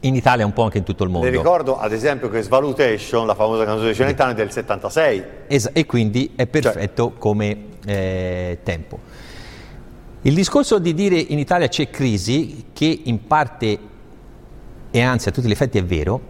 in 0.00 0.14
Italia 0.14 0.42
e 0.42 0.46
un 0.46 0.52
po' 0.52 0.64
anche 0.64 0.78
in 0.78 0.84
tutto 0.84 1.04
il 1.04 1.10
mondo. 1.10 1.26
Le 1.26 1.32
ricordo 1.32 1.78
ad 1.78 1.92
esempio 1.92 2.28
che 2.28 2.42
Svalutation, 2.42 3.26
la 3.26 3.34
famosa 3.34 3.64
canzone 3.64 3.90
di 3.90 3.94
Celentano, 3.94 4.32
è 4.32 4.34
del 4.34 4.50
76. 4.50 5.24
Es- 5.46 5.70
e 5.72 5.86
quindi 5.86 6.32
è 6.34 6.46
perfetto 6.46 7.10
cioè. 7.10 7.18
come 7.18 7.56
eh, 7.84 8.58
tempo. 8.62 8.98
Il 10.22 10.34
discorso 10.34 10.78
di 10.78 10.94
dire 10.94 11.16
in 11.16 11.38
Italia 11.38 11.68
c'è 11.68 11.90
crisi, 11.90 12.66
che 12.72 13.00
in 13.04 13.26
parte 13.26 13.78
e 14.90 15.00
anzi 15.00 15.28
a 15.28 15.32
tutti 15.32 15.48
gli 15.48 15.52
effetti 15.52 15.78
è 15.78 15.84
vero, 15.84 16.20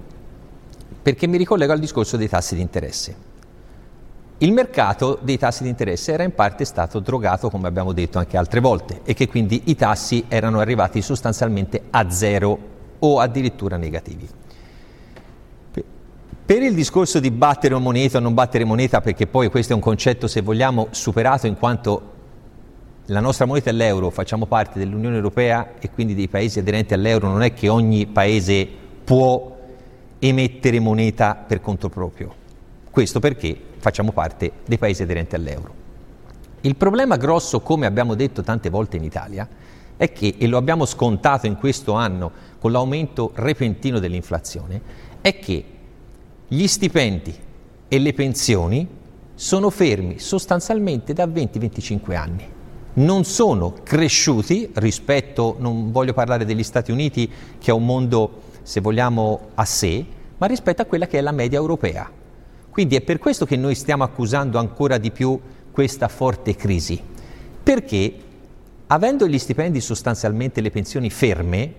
perché 1.02 1.26
mi 1.26 1.36
ricollego 1.36 1.72
al 1.72 1.78
discorso 1.78 2.16
dei 2.16 2.28
tassi 2.28 2.54
di 2.54 2.60
interesse. 2.60 3.30
Il 4.42 4.52
mercato 4.52 5.20
dei 5.22 5.38
tassi 5.38 5.62
di 5.62 5.68
interesse 5.68 6.10
era 6.10 6.24
in 6.24 6.34
parte 6.34 6.64
stato 6.64 6.98
drogato, 6.98 7.48
come 7.48 7.68
abbiamo 7.68 7.92
detto 7.92 8.18
anche 8.18 8.36
altre 8.36 8.58
volte, 8.58 9.02
e 9.04 9.14
che 9.14 9.28
quindi 9.28 9.62
i 9.66 9.76
tassi 9.76 10.24
erano 10.26 10.58
arrivati 10.58 11.00
sostanzialmente 11.00 11.82
a 11.90 12.10
zero 12.10 12.58
o 12.98 13.20
addirittura 13.20 13.76
negativi. 13.76 14.28
Per 16.44 16.60
il 16.60 16.74
discorso 16.74 17.20
di 17.20 17.30
battere 17.30 17.78
moneta 17.78 18.18
o 18.18 18.20
non 18.20 18.34
battere 18.34 18.64
moneta, 18.64 19.00
perché 19.00 19.28
poi 19.28 19.48
questo 19.48 19.74
è 19.74 19.76
un 19.76 19.80
concetto, 19.80 20.26
se 20.26 20.40
vogliamo, 20.40 20.88
superato 20.90 21.46
in 21.46 21.56
quanto 21.56 22.10
la 23.06 23.20
nostra 23.20 23.46
moneta 23.46 23.70
è 23.70 23.72
l'euro, 23.72 24.10
facciamo 24.10 24.46
parte 24.46 24.80
dell'Unione 24.80 25.14
Europea 25.14 25.74
e 25.78 25.88
quindi 25.88 26.16
dei 26.16 26.26
paesi 26.26 26.58
aderenti 26.58 26.94
all'euro, 26.94 27.28
non 27.28 27.42
è 27.42 27.52
che 27.52 27.68
ogni 27.68 28.06
paese 28.06 28.66
può 29.04 29.56
emettere 30.18 30.80
moneta 30.80 31.36
per 31.36 31.60
conto 31.60 31.88
proprio. 31.88 32.34
Questo 32.90 33.20
perché 33.20 33.70
facciamo 33.82 34.12
parte 34.12 34.52
dei 34.64 34.78
paesi 34.78 35.02
aderenti 35.02 35.34
all'euro. 35.34 35.74
Il 36.60 36.76
problema 36.76 37.16
grosso, 37.16 37.60
come 37.60 37.86
abbiamo 37.86 38.14
detto 38.14 38.42
tante 38.42 38.70
volte 38.70 38.96
in 38.96 39.02
Italia, 39.02 39.48
è 39.96 40.12
che, 40.12 40.36
e 40.38 40.46
lo 40.46 40.56
abbiamo 40.56 40.86
scontato 40.86 41.48
in 41.48 41.56
questo 41.56 41.94
anno 41.94 42.30
con 42.60 42.70
l'aumento 42.70 43.32
repentino 43.34 43.98
dell'inflazione, 43.98 44.80
è 45.20 45.36
che 45.40 45.64
gli 46.46 46.66
stipendi 46.68 47.34
e 47.88 47.98
le 47.98 48.12
pensioni 48.12 48.86
sono 49.34 49.68
fermi 49.68 50.20
sostanzialmente 50.20 51.12
da 51.12 51.26
20-25 51.26 52.14
anni 52.14 52.48
non 52.94 53.24
sono 53.24 53.72
cresciuti 53.82 54.70
rispetto, 54.74 55.56
non 55.58 55.92
voglio 55.92 56.12
parlare 56.12 56.44
degli 56.44 56.62
Stati 56.62 56.90
Uniti 56.90 57.30
che 57.58 57.70
è 57.70 57.74
un 57.74 57.86
mondo, 57.86 58.42
se 58.62 58.80
vogliamo, 58.80 59.48
a 59.54 59.64
sé, 59.64 60.04
ma 60.36 60.46
rispetto 60.46 60.82
a 60.82 60.84
quella 60.84 61.06
che 61.06 61.18
è 61.18 61.20
la 61.22 61.32
media 61.32 61.58
europea. 61.58 62.20
Quindi 62.72 62.96
è 62.96 63.02
per 63.02 63.18
questo 63.18 63.44
che 63.44 63.56
noi 63.56 63.74
stiamo 63.74 64.02
accusando 64.02 64.58
ancora 64.58 64.96
di 64.96 65.10
più 65.10 65.38
questa 65.70 66.08
forte 66.08 66.56
crisi, 66.56 66.98
perché 67.62 68.14
avendo 68.86 69.28
gli 69.28 69.38
stipendi 69.38 69.78
sostanzialmente 69.78 70.62
le 70.62 70.70
pensioni 70.70 71.10
ferme, 71.10 71.74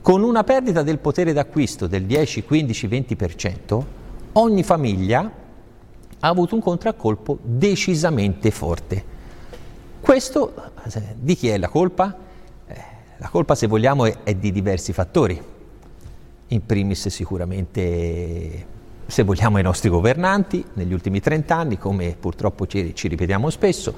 con 0.00 0.22
una 0.22 0.44
perdita 0.44 0.82
del 0.82 1.00
potere 1.00 1.32
d'acquisto 1.32 1.88
del 1.88 2.04
10, 2.04 2.44
15, 2.44 2.86
20%, 2.86 3.84
ogni 4.34 4.62
famiglia 4.62 5.20
ha 6.20 6.28
avuto 6.28 6.54
un 6.54 6.60
contraccolpo 6.60 7.38
decisamente 7.42 8.52
forte. 8.52 9.04
Questo 10.00 10.54
di 11.16 11.34
chi 11.34 11.48
è 11.48 11.58
la 11.58 11.68
colpa? 11.68 12.16
Eh, 12.68 12.82
la 13.16 13.28
colpa, 13.30 13.56
se 13.56 13.66
vogliamo, 13.66 14.04
è 14.22 14.34
di 14.36 14.52
diversi 14.52 14.92
fattori. 14.92 15.42
In 16.46 16.66
primis 16.66 17.08
sicuramente, 17.08 18.78
se 19.10 19.22
vogliamo, 19.24 19.58
i 19.58 19.62
nostri 19.62 19.88
governanti 19.88 20.64
negli 20.74 20.92
ultimi 20.92 21.20
30 21.20 21.56
anni, 21.56 21.78
come 21.78 22.16
purtroppo 22.18 22.66
ci, 22.66 22.94
ci 22.94 23.08
ripetiamo 23.08 23.50
spesso, 23.50 23.94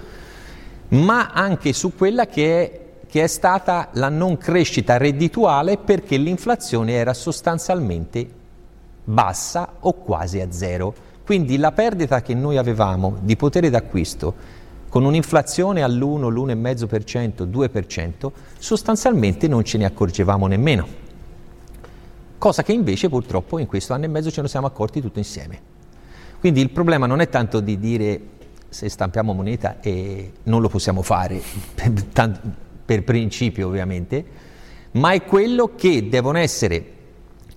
ma 0.89 1.31
anche 1.33 1.73
su 1.73 1.95
quella 1.95 2.27
che 2.27 2.63
è, 2.63 2.81
che 3.07 3.23
è 3.23 3.27
stata 3.27 3.89
la 3.93 4.09
non 4.09 4.39
crescita 4.39 4.97
reddituale 4.97 5.77
perché 5.77 6.17
l'inflazione 6.17 6.93
era 6.93 7.15
sostanzialmente 7.15 8.27
bassa 9.05 9.75
o 9.81 9.93
quasi 9.95 10.41
a 10.41 10.51
zero. 10.51 10.95
Quindi 11.25 11.57
la 11.57 11.73
perdita 11.73 12.21
che 12.23 12.35
noi 12.35 12.57
avevamo 12.57 13.17
di 13.21 13.37
potere 13.37 13.71
d'acquisto 13.71 14.61
con 14.89 15.05
un'inflazione 15.05 15.83
all'1, 15.83 16.31
l'1,5%, 16.31 17.47
2%, 17.47 18.31
sostanzialmente 18.59 19.49
non 19.49 19.65
ce 19.65 19.79
ne 19.79 19.87
accorgevamo 19.87 20.47
nemmeno. 20.47 21.02
Cosa 22.43 22.65
che 22.65 22.73
invece 22.73 23.09
purtroppo 23.09 23.61
in 23.61 23.69
questo 23.69 23.93
anno 23.93 24.07
e 24.07 24.09
mezzo 24.09 24.29
ce 24.29 24.43
ne 24.43 24.49
siamo 24.49 24.67
accorti 24.67 25.01
tutti 25.01 25.21
insieme. 25.21 25.61
Quindi 26.41 26.61
il 26.61 26.71
problema 26.71 27.07
non 27.07 27.21
è 27.21 27.29
tanto 27.29 27.61
di 27.61 27.79
dire 27.79 28.21
se 28.69 28.89
stampiamo 28.89 29.33
moneta 29.33 29.79
e 29.81 30.33
non 30.43 30.61
lo 30.61 30.69
possiamo 30.69 31.03
fare, 31.03 31.41
per, 31.73 32.41
per 32.85 33.05
principio 33.05 33.69
ovviamente, 33.69 34.25
ma 34.91 35.13
è 35.13 35.23
quello 35.23 35.77
che 35.77 36.09
devono 36.09 36.39
essere 36.39 36.85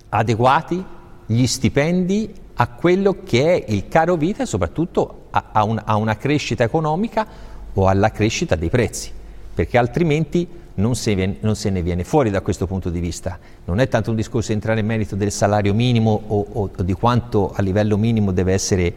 adeguati 0.10 0.86
gli 1.26 1.48
stipendi 1.48 2.32
a 2.54 2.68
quello 2.68 3.24
che 3.24 3.56
è 3.56 3.72
il 3.72 3.88
caro 3.88 4.16
vita 4.18 4.44
e 4.44 4.46
soprattutto 4.46 5.30
a, 5.32 5.46
a, 5.52 5.64
un, 5.64 5.82
a 5.84 5.96
una 5.96 6.16
crescita 6.16 6.64
economica 6.64 7.26
o 7.74 7.88
alla 7.88 8.12
crescita 8.12 8.54
dei 8.54 8.70
prezzi, 8.70 9.12
perché 9.52 9.80
altrimenti 9.80 10.48
non 10.76 10.96
se, 10.96 11.16
viene, 11.16 11.38
non 11.42 11.56
se, 11.56 11.70
ne 11.70 11.82
viene 11.82 12.04
fuori 12.04 12.30
da 12.30 12.42
questo 12.42 12.68
punto 12.68 12.90
di 12.90 13.00
vista. 13.00 13.38
Non 13.66 13.80
è 13.80 13.88
tanto 13.88 14.10
un 14.10 14.16
discorso 14.16 14.48
di 14.50 14.56
entrare 14.56 14.80
in 14.80 14.86
merito 14.86 15.16
del 15.16 15.32
salario 15.32 15.74
minimo 15.74 16.22
o, 16.28 16.46
o, 16.52 16.70
o 16.76 16.84
di 16.84 16.94
quanto 16.94 17.52
a 17.54 17.62
livello 17.62 17.98
minimo 17.98 18.32
deve 18.32 18.54
essere 18.54 18.94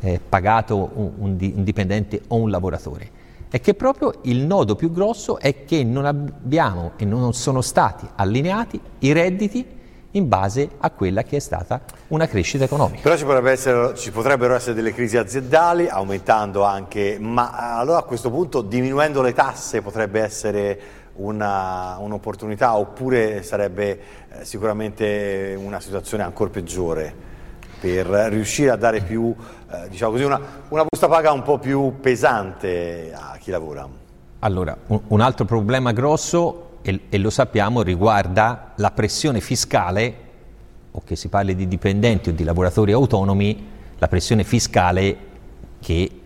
eh, 0.00 0.20
pagato 0.26 0.90
un, 0.94 1.10
un, 1.18 1.52
un 1.54 1.64
dipendente 1.64 2.22
o 2.28 2.36
un 2.36 2.50
lavoratore. 2.50 3.20
È 3.48 3.60
che 3.60 3.74
proprio 3.74 4.14
il 4.22 4.46
nodo 4.46 4.74
più 4.74 4.90
grosso 4.90 5.38
è 5.38 5.64
che 5.64 5.84
non 5.84 6.06
abbiamo 6.06 6.92
e 6.96 7.04
non 7.04 7.34
sono 7.34 7.60
stati 7.60 8.08
allineati 8.16 8.80
i 9.00 9.12
redditi 9.12 9.80
in 10.12 10.28
base 10.28 10.70
a 10.78 10.90
quella 10.90 11.22
che 11.22 11.36
è 11.36 11.38
stata 11.38 11.80
una 12.08 12.26
crescita 12.26 12.64
economica. 12.64 13.02
Però 13.02 13.16
ci, 13.16 13.26
essere, 13.48 13.94
ci 13.94 14.10
potrebbero 14.10 14.54
essere 14.54 14.74
delle 14.74 14.92
crisi 14.92 15.16
aziendali, 15.16 15.88
aumentando 15.88 16.64
anche, 16.64 17.18
ma 17.20 17.76
allora 17.78 17.98
a 17.98 18.02
questo 18.02 18.30
punto 18.30 18.62
diminuendo 18.62 19.22
le 19.22 19.32
tasse 19.32 19.80
potrebbe 19.82 20.20
essere 20.20 20.80
una, 21.14 21.96
un'opportunità 21.98 22.76
oppure 22.76 23.42
sarebbe 23.42 24.00
eh, 24.30 24.44
sicuramente 24.44 25.58
una 25.60 25.80
situazione 25.80 26.22
ancora 26.22 26.50
peggiore 26.50 27.30
per 27.80 28.06
riuscire 28.06 28.70
a 28.70 28.76
dare 28.76 29.00
più, 29.00 29.34
eh, 29.70 29.88
diciamo 29.88 30.12
così, 30.12 30.22
una, 30.22 30.40
una 30.68 30.84
busta 30.88 31.08
paga 31.08 31.32
un 31.32 31.42
po' 31.42 31.58
più 31.58 31.98
pesante 32.00 33.12
a 33.12 33.36
chi 33.38 33.50
lavora? 33.50 33.88
Allora, 34.38 34.76
un, 34.86 35.00
un 35.08 35.20
altro 35.20 35.44
problema 35.44 35.92
grosso 35.92 36.78
e, 36.82 37.00
e 37.08 37.18
lo 37.18 37.30
sappiamo, 37.30 37.82
riguarda 37.82 38.72
la 38.76 38.92
pressione 38.92 39.40
fiscale, 39.40 40.14
o 40.92 41.02
che 41.04 41.16
si 41.16 41.28
parli 41.28 41.56
di 41.56 41.66
dipendenti 41.66 42.28
o 42.28 42.32
di 42.32 42.44
lavoratori 42.44 42.92
autonomi, 42.92 43.70
la 43.98 44.08
pressione 44.08 44.44
fiscale 44.44 45.16
che, 45.80 46.20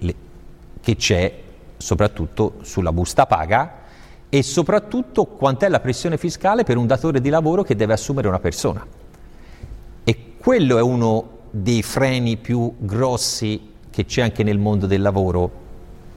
che 0.81 0.97
c'è 0.97 1.43
soprattutto 1.78 2.57
sulla 2.62 2.93
busta 2.93 3.26
paga 3.26 3.85
e 4.28 4.42
soprattutto 4.42 5.25
quant'è 5.25 5.68
la 5.68 5.80
pressione 5.80 6.16
fiscale 6.18 6.64
per 6.64 6.76
un 6.76 6.87
datore 6.87 7.21
di 7.21 7.28
lavoro 7.28 7.62
che 7.62 7.76
deve 7.76 7.92
assumere 7.92 8.28
una 8.28 8.40
persona. 8.40 8.85
E 10.04 10.16
quello 10.38 10.78
è 10.78 10.83
uno 10.83 11.35
dei 11.50 11.83
freni 11.83 12.37
più 12.37 12.73
grossi 12.78 13.73
che 13.90 14.04
c'è 14.04 14.23
anche 14.23 14.42
nel 14.42 14.59
mondo 14.59 14.87
del 14.87 15.00
lavoro. 15.00 15.64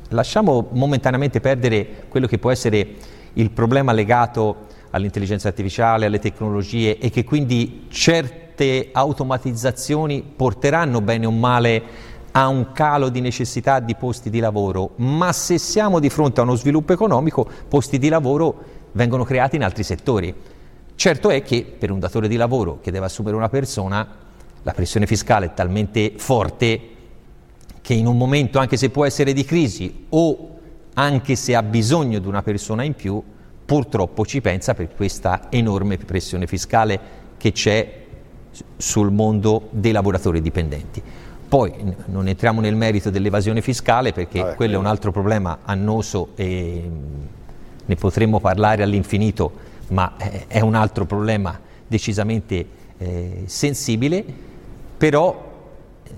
Lasciamo 0.10 0.68
momentaneamente 0.72 1.40
perdere 1.40 2.06
quello 2.10 2.28
che 2.28 2.40
può 2.40 2.52
essere 2.52 2.96
il 3.34 3.52
problema 3.52 3.92
legato 3.94 4.68
all'intelligenza 4.90 5.48
artificiale, 5.48 6.08
alle 6.08 6.20
tecnologie 6.20 6.98
e 6.98 7.10
che 7.10 7.24
quindi 7.24 7.86
certe 7.90 8.90
automatizzazioni 8.92 10.24
porteranno 10.36 11.00
bene 11.00 11.26
o 11.26 11.32
male 11.32 11.84
a 12.32 12.48
un 12.48 12.72
calo 12.72 13.10
di 13.10 13.22
necessità 13.22 13.80
di 13.80 13.96
posti 13.96 14.30
di 14.30 14.40
lavoro, 14.40 14.92
ma 14.98 15.32
se 15.34 15.58
siamo 15.58 16.00
di 16.00 16.10
fronte 16.10 16.40
a 16.40 16.44
uno 16.44 16.56
sviluppo 16.56 16.94
economico, 16.94 17.48
posti 17.68 17.98
di 17.98 18.10
lavoro 18.10 18.64
vengono 18.94 19.24
creati 19.24 19.56
in 19.56 19.64
altri 19.64 19.84
settori. 19.84 20.34
Certo 20.96 21.30
è 21.30 21.42
che 21.42 21.66
per 21.78 21.92
un 21.92 22.00
datore 22.00 22.28
di 22.28 22.36
lavoro 22.36 22.80
che 22.82 22.92
deve 22.92 23.06
assumere 23.06 23.36
una 23.36 23.50
persona, 23.50 24.08
la 24.62 24.74
pressione 24.74 25.08
fiscale 25.08 25.48
è 25.48 25.54
talmente 25.54 26.14
forte 26.18 26.82
che 27.82 27.94
in 27.94 28.06
un 28.06 28.18
momento, 28.18 28.60
anche 28.60 28.78
se 28.78 28.90
può 28.90 29.06
essere 29.06 29.34
di 29.34 29.46
crisi 29.46 30.06
o 30.10 30.58
anche 30.94 31.36
se 31.36 31.56
ha 31.56 31.64
bisogno 31.64 32.20
di 32.20 32.28
una 32.28 32.44
persona 32.44 32.84
in 32.84 32.94
più, 32.94 33.24
purtroppo 33.66 34.26
ci 34.26 34.42
pensa 34.42 34.74
per 34.74 34.94
questa 34.94 35.48
enorme 35.50 35.98
pressione 35.98 36.46
fiscale 36.46 37.00
che 37.38 37.52
c'è 37.52 38.06
sul 38.76 39.12
mondo 39.12 39.70
dei 39.72 39.92
lavoratori 39.92 40.42
dipendenti. 40.42 41.02
Poi 41.50 41.74
non 42.06 42.28
entriamo 42.28 42.62
nel 42.62 42.76
merito 42.76 43.10
dell'evasione 43.10 43.62
fiscale 43.64 44.14
perché 44.14 44.40
Vabbè, 44.40 44.56
quello 44.56 44.76
è 44.76 44.78
un 44.78 44.86
altro 44.86 45.12
problema 45.12 45.62
annoso 45.64 46.30
e 46.36 46.90
ne 47.84 47.96
potremmo 47.96 48.40
parlare 48.40 48.84
all'infinito, 48.84 49.52
ma 49.88 50.14
eh, 50.18 50.46
è 50.46 50.60
un 50.60 50.76
altro 50.76 51.06
problema 51.06 51.60
decisamente 51.88 52.68
eh, 53.00 53.44
sensibile, 53.48 54.24
però 54.96 55.48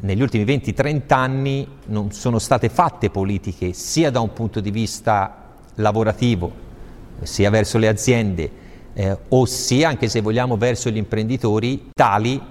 negli 0.02 0.22
ultimi 0.22 0.44
20-30 0.44 1.14
anni 1.14 1.66
non 1.86 2.12
sono 2.12 2.38
state 2.38 2.68
fatte 2.68 3.10
politiche 3.10 3.72
sia 3.72 4.12
da 4.12 4.20
un 4.20 4.34
punto 4.34 4.60
di 4.60 4.70
vista 4.70 5.54
lavorativo, 5.76 6.52
sia 7.22 7.50
verso 7.50 7.78
le 7.78 7.88
aziende, 7.88 8.52
eh, 8.92 9.18
ossia 9.30 9.88
anche 9.88 10.10
se 10.10 10.20
vogliamo 10.20 10.58
verso 10.58 10.90
gli 10.90 10.98
imprenditori, 10.98 11.92
tali 11.94 12.42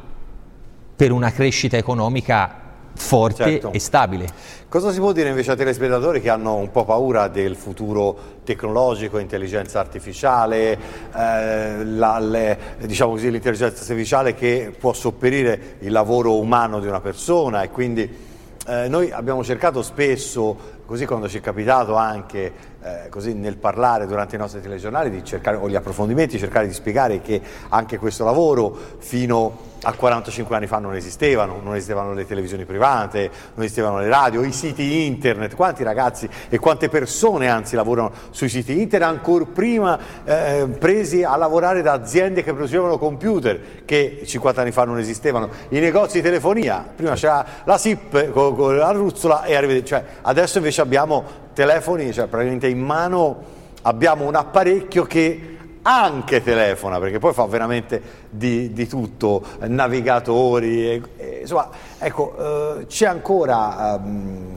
per 0.96 1.12
una 1.12 1.30
crescita 1.30 1.76
economica 1.76 2.59
forte 2.94 3.44
certo. 3.44 3.72
e 3.72 3.78
stabile. 3.78 4.26
Cosa 4.68 4.92
si 4.92 4.98
può 4.98 5.12
dire 5.12 5.30
invece 5.30 5.50
ai 5.50 5.56
telespettatori 5.56 6.20
che 6.20 6.30
hanno 6.30 6.54
un 6.54 6.70
po' 6.70 6.84
paura 6.84 7.26
del 7.28 7.56
futuro 7.56 8.38
tecnologico, 8.44 9.18
intelligenza 9.18 9.80
artificiale, 9.80 10.78
eh, 11.16 11.84
la, 11.84 12.18
le, 12.20 12.58
diciamo 12.78 13.12
così, 13.12 13.30
l'intelligenza 13.30 13.80
artificiale 13.80 14.34
che 14.34 14.72
può 14.78 14.92
sopperire 14.92 15.76
il 15.80 15.90
lavoro 15.90 16.38
umano 16.38 16.78
di 16.78 16.86
una 16.86 17.00
persona 17.00 17.62
e 17.62 17.70
quindi 17.70 18.28
eh, 18.66 18.88
noi 18.88 19.10
abbiamo 19.10 19.42
cercato 19.42 19.82
spesso, 19.82 20.78
così 20.90 21.06
quando 21.06 21.28
ci 21.28 21.38
è 21.38 21.40
capitato 21.40 21.94
anche 21.94 22.52
eh, 22.82 23.32
nel 23.34 23.58
parlare 23.58 24.08
durante 24.08 24.34
i 24.34 24.38
nostri 24.40 24.60
telegiornali 24.60 25.22
cercare, 25.22 25.56
o 25.56 25.68
gli 25.68 25.76
approfondimenti, 25.76 26.36
cercare 26.36 26.66
di 26.66 26.72
spiegare 26.72 27.20
che 27.20 27.40
anche 27.68 27.96
questo 27.96 28.24
lavoro 28.24 28.76
fino 28.98 29.68
a 29.82 29.94
45 29.94 30.56
anni 30.56 30.66
fa 30.66 30.78
non 30.78 30.94
esistevano, 30.94 31.60
non 31.62 31.74
esistevano 31.74 32.12
le 32.12 32.26
televisioni 32.26 32.64
private, 32.64 33.30
non 33.54 33.64
esistevano 33.64 33.98
le 34.00 34.08
radio, 34.08 34.42
i 34.42 34.52
siti 34.52 35.06
internet, 35.06 35.54
quanti 35.54 35.82
ragazzi 35.82 36.28
e 36.48 36.58
quante 36.58 36.88
persone 36.88 37.48
anzi 37.48 37.76
lavorano 37.76 38.10
sui 38.30 38.48
siti 38.48 38.80
internet, 38.80 39.08
ancora 39.08 39.44
prima 39.46 39.98
eh, 40.24 40.66
presi 40.78 41.22
a 41.22 41.36
lavorare 41.36 41.82
da 41.82 41.92
aziende 41.92 42.42
che 42.42 42.52
producevano 42.52 42.98
computer 42.98 43.84
che 43.84 44.22
50 44.26 44.60
anni 44.60 44.72
fa 44.72 44.84
non 44.84 44.98
esistevano, 44.98 45.48
i 45.68 45.78
negozi 45.78 46.18
di 46.18 46.22
telefonia, 46.22 46.86
prima 46.94 47.14
c'era 47.14 47.46
la 47.64 47.78
SIP 47.78 48.30
con, 48.32 48.54
con 48.54 48.76
la 48.76 48.90
ruzzola 48.90 49.44
e 49.44 49.54
arrivederci, 49.54 49.88
cioè, 49.88 50.04
adesso 50.22 50.58
invece 50.58 50.79
abbiamo 50.80 51.24
telefoni, 51.52 52.12
cioè 52.12 52.26
praticamente 52.26 52.68
in 52.68 52.80
mano 52.80 53.58
abbiamo 53.82 54.26
un 54.26 54.34
apparecchio 54.34 55.04
che 55.04 55.56
anche 55.82 56.42
telefona, 56.42 56.98
perché 56.98 57.18
poi 57.18 57.32
fa 57.32 57.46
veramente 57.46 58.02
di, 58.28 58.72
di 58.72 58.86
tutto, 58.86 59.42
navigatori, 59.60 60.90
e, 60.90 61.02
e, 61.16 61.38
insomma, 61.42 61.70
ecco, 61.98 62.80
eh, 62.80 62.86
c'è 62.86 63.06
ancora 63.06 63.98
um, 63.98 64.52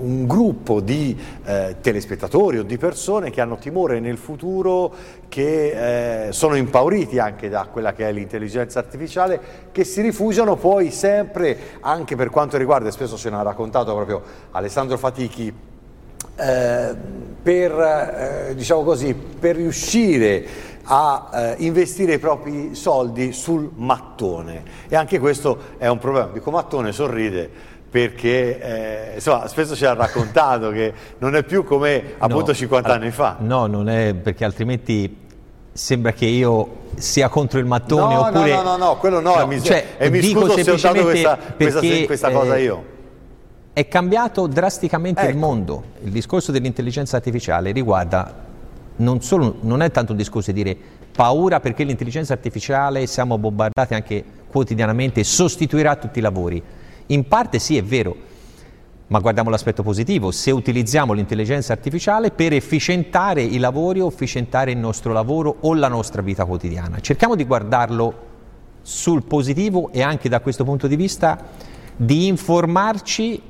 un 0.00 0.26
gruppo 0.26 0.80
di 0.80 1.18
eh, 1.44 1.76
telespettatori 1.80 2.58
o 2.58 2.62
di 2.62 2.78
persone 2.78 3.30
che 3.30 3.40
hanno 3.40 3.56
timore 3.56 4.00
nel 4.00 4.16
futuro, 4.16 4.92
che 5.28 6.28
eh, 6.28 6.32
sono 6.32 6.54
impauriti 6.56 7.18
anche 7.18 7.48
da 7.48 7.66
quella 7.70 7.92
che 7.92 8.08
è 8.08 8.12
l'intelligenza 8.12 8.78
artificiale, 8.78 9.40
che 9.72 9.84
si 9.84 10.00
rifugiano 10.00 10.56
poi 10.56 10.90
sempre, 10.90 11.58
anche 11.80 12.16
per 12.16 12.30
quanto 12.30 12.56
riguarda, 12.56 12.88
e 12.88 12.92
spesso 12.92 13.16
ce 13.16 13.30
ne 13.30 13.36
ha 13.36 13.42
raccontato 13.42 13.94
proprio 13.94 14.22
Alessandro 14.52 14.96
Fatichi, 14.96 15.52
eh, 16.38 16.94
per, 17.42 17.72
eh, 17.72 18.54
diciamo 18.54 18.82
così, 18.82 19.14
per 19.14 19.56
riuscire 19.56 20.74
a 20.88 21.30
eh, 21.32 21.54
investire 21.58 22.14
i 22.14 22.18
propri 22.18 22.74
soldi 22.74 23.32
sul 23.32 23.70
mattone 23.74 24.62
e 24.88 24.94
anche 24.94 25.18
questo 25.18 25.58
è 25.78 25.88
un 25.88 25.98
problema. 25.98 26.28
Dico 26.32 26.50
mattone 26.50 26.92
sorride 26.92 27.74
perché 27.90 28.60
eh, 28.60 29.14
insomma, 29.14 29.46
spesso 29.46 29.74
ci 29.74 29.84
ha 29.84 29.94
raccontato 29.94 30.70
che 30.70 30.92
non 31.18 31.34
è 31.34 31.42
più 31.42 31.64
come 31.64 32.14
appunto 32.18 32.48
no, 32.48 32.54
50 32.54 32.92
anni 32.92 33.10
fa. 33.10 33.36
No, 33.40 33.66
non 33.66 33.88
è 33.88 34.14
perché 34.14 34.44
altrimenti 34.44 35.24
sembra 35.72 36.12
che 36.12 36.26
io 36.26 36.84
sia 36.96 37.28
contro 37.28 37.58
il 37.58 37.66
mattone 37.66 38.14
no, 38.14 38.26
oppure... 38.26 38.54
No, 38.54 38.62
no, 38.62 38.76
no, 38.76 38.84
no, 38.84 38.96
quello 38.96 39.20
no, 39.20 39.36
no 39.36 39.46
mi, 39.46 39.62
cioè, 39.62 39.94
e 39.98 40.10
mi 40.10 40.22
scuso 40.22 40.56
se 40.56 40.70
ho 40.70 40.76
dato 40.76 41.02
questa, 41.02 41.38
questa, 41.56 41.80
questa 42.06 42.30
cosa 42.30 42.56
io. 42.56 42.94
È 43.72 43.86
cambiato 43.88 44.46
drasticamente 44.46 45.20
ecco. 45.20 45.30
il 45.30 45.36
mondo. 45.36 45.84
Il 46.02 46.10
discorso 46.10 46.50
dell'intelligenza 46.50 47.16
artificiale 47.16 47.72
riguarda 47.72 48.44
non, 48.96 49.20
solo, 49.20 49.56
non 49.60 49.82
è 49.82 49.90
tanto 49.90 50.12
un 50.12 50.18
discorso 50.18 50.50
di 50.50 50.62
dire 50.62 50.78
paura 51.12 51.60
perché 51.60 51.84
l'intelligenza 51.84 52.32
artificiale 52.32 53.06
siamo 53.06 53.38
bombardati 53.38 53.94
anche 53.94 54.24
quotidianamente 54.48 55.22
sostituirà 55.24 55.96
tutti 55.96 56.18
i 56.18 56.22
lavori. 56.22 56.62
In 57.06 57.28
parte 57.28 57.58
sì, 57.58 57.76
è 57.76 57.82
vero, 57.82 58.16
ma 59.08 59.20
guardiamo 59.20 59.50
l'aspetto 59.50 59.82
positivo, 59.82 60.32
se 60.32 60.50
utilizziamo 60.50 61.12
l'intelligenza 61.12 61.72
artificiale 61.72 62.32
per 62.32 62.52
efficientare 62.52 63.42
i 63.42 63.58
lavori 63.58 64.00
o 64.00 64.08
efficientare 64.08 64.72
il 64.72 64.78
nostro 64.78 65.12
lavoro 65.12 65.56
o 65.60 65.74
la 65.74 65.88
nostra 65.88 66.22
vita 66.22 66.44
quotidiana. 66.44 67.00
Cerchiamo 67.00 67.36
di 67.36 67.44
guardarlo 67.44 68.24
sul 68.82 69.24
positivo 69.24 69.90
e 69.92 70.02
anche 70.02 70.28
da 70.28 70.40
questo 70.40 70.64
punto 70.64 70.88
di 70.88 70.96
vista 70.96 71.38
di 71.94 72.26
informarci 72.26 73.40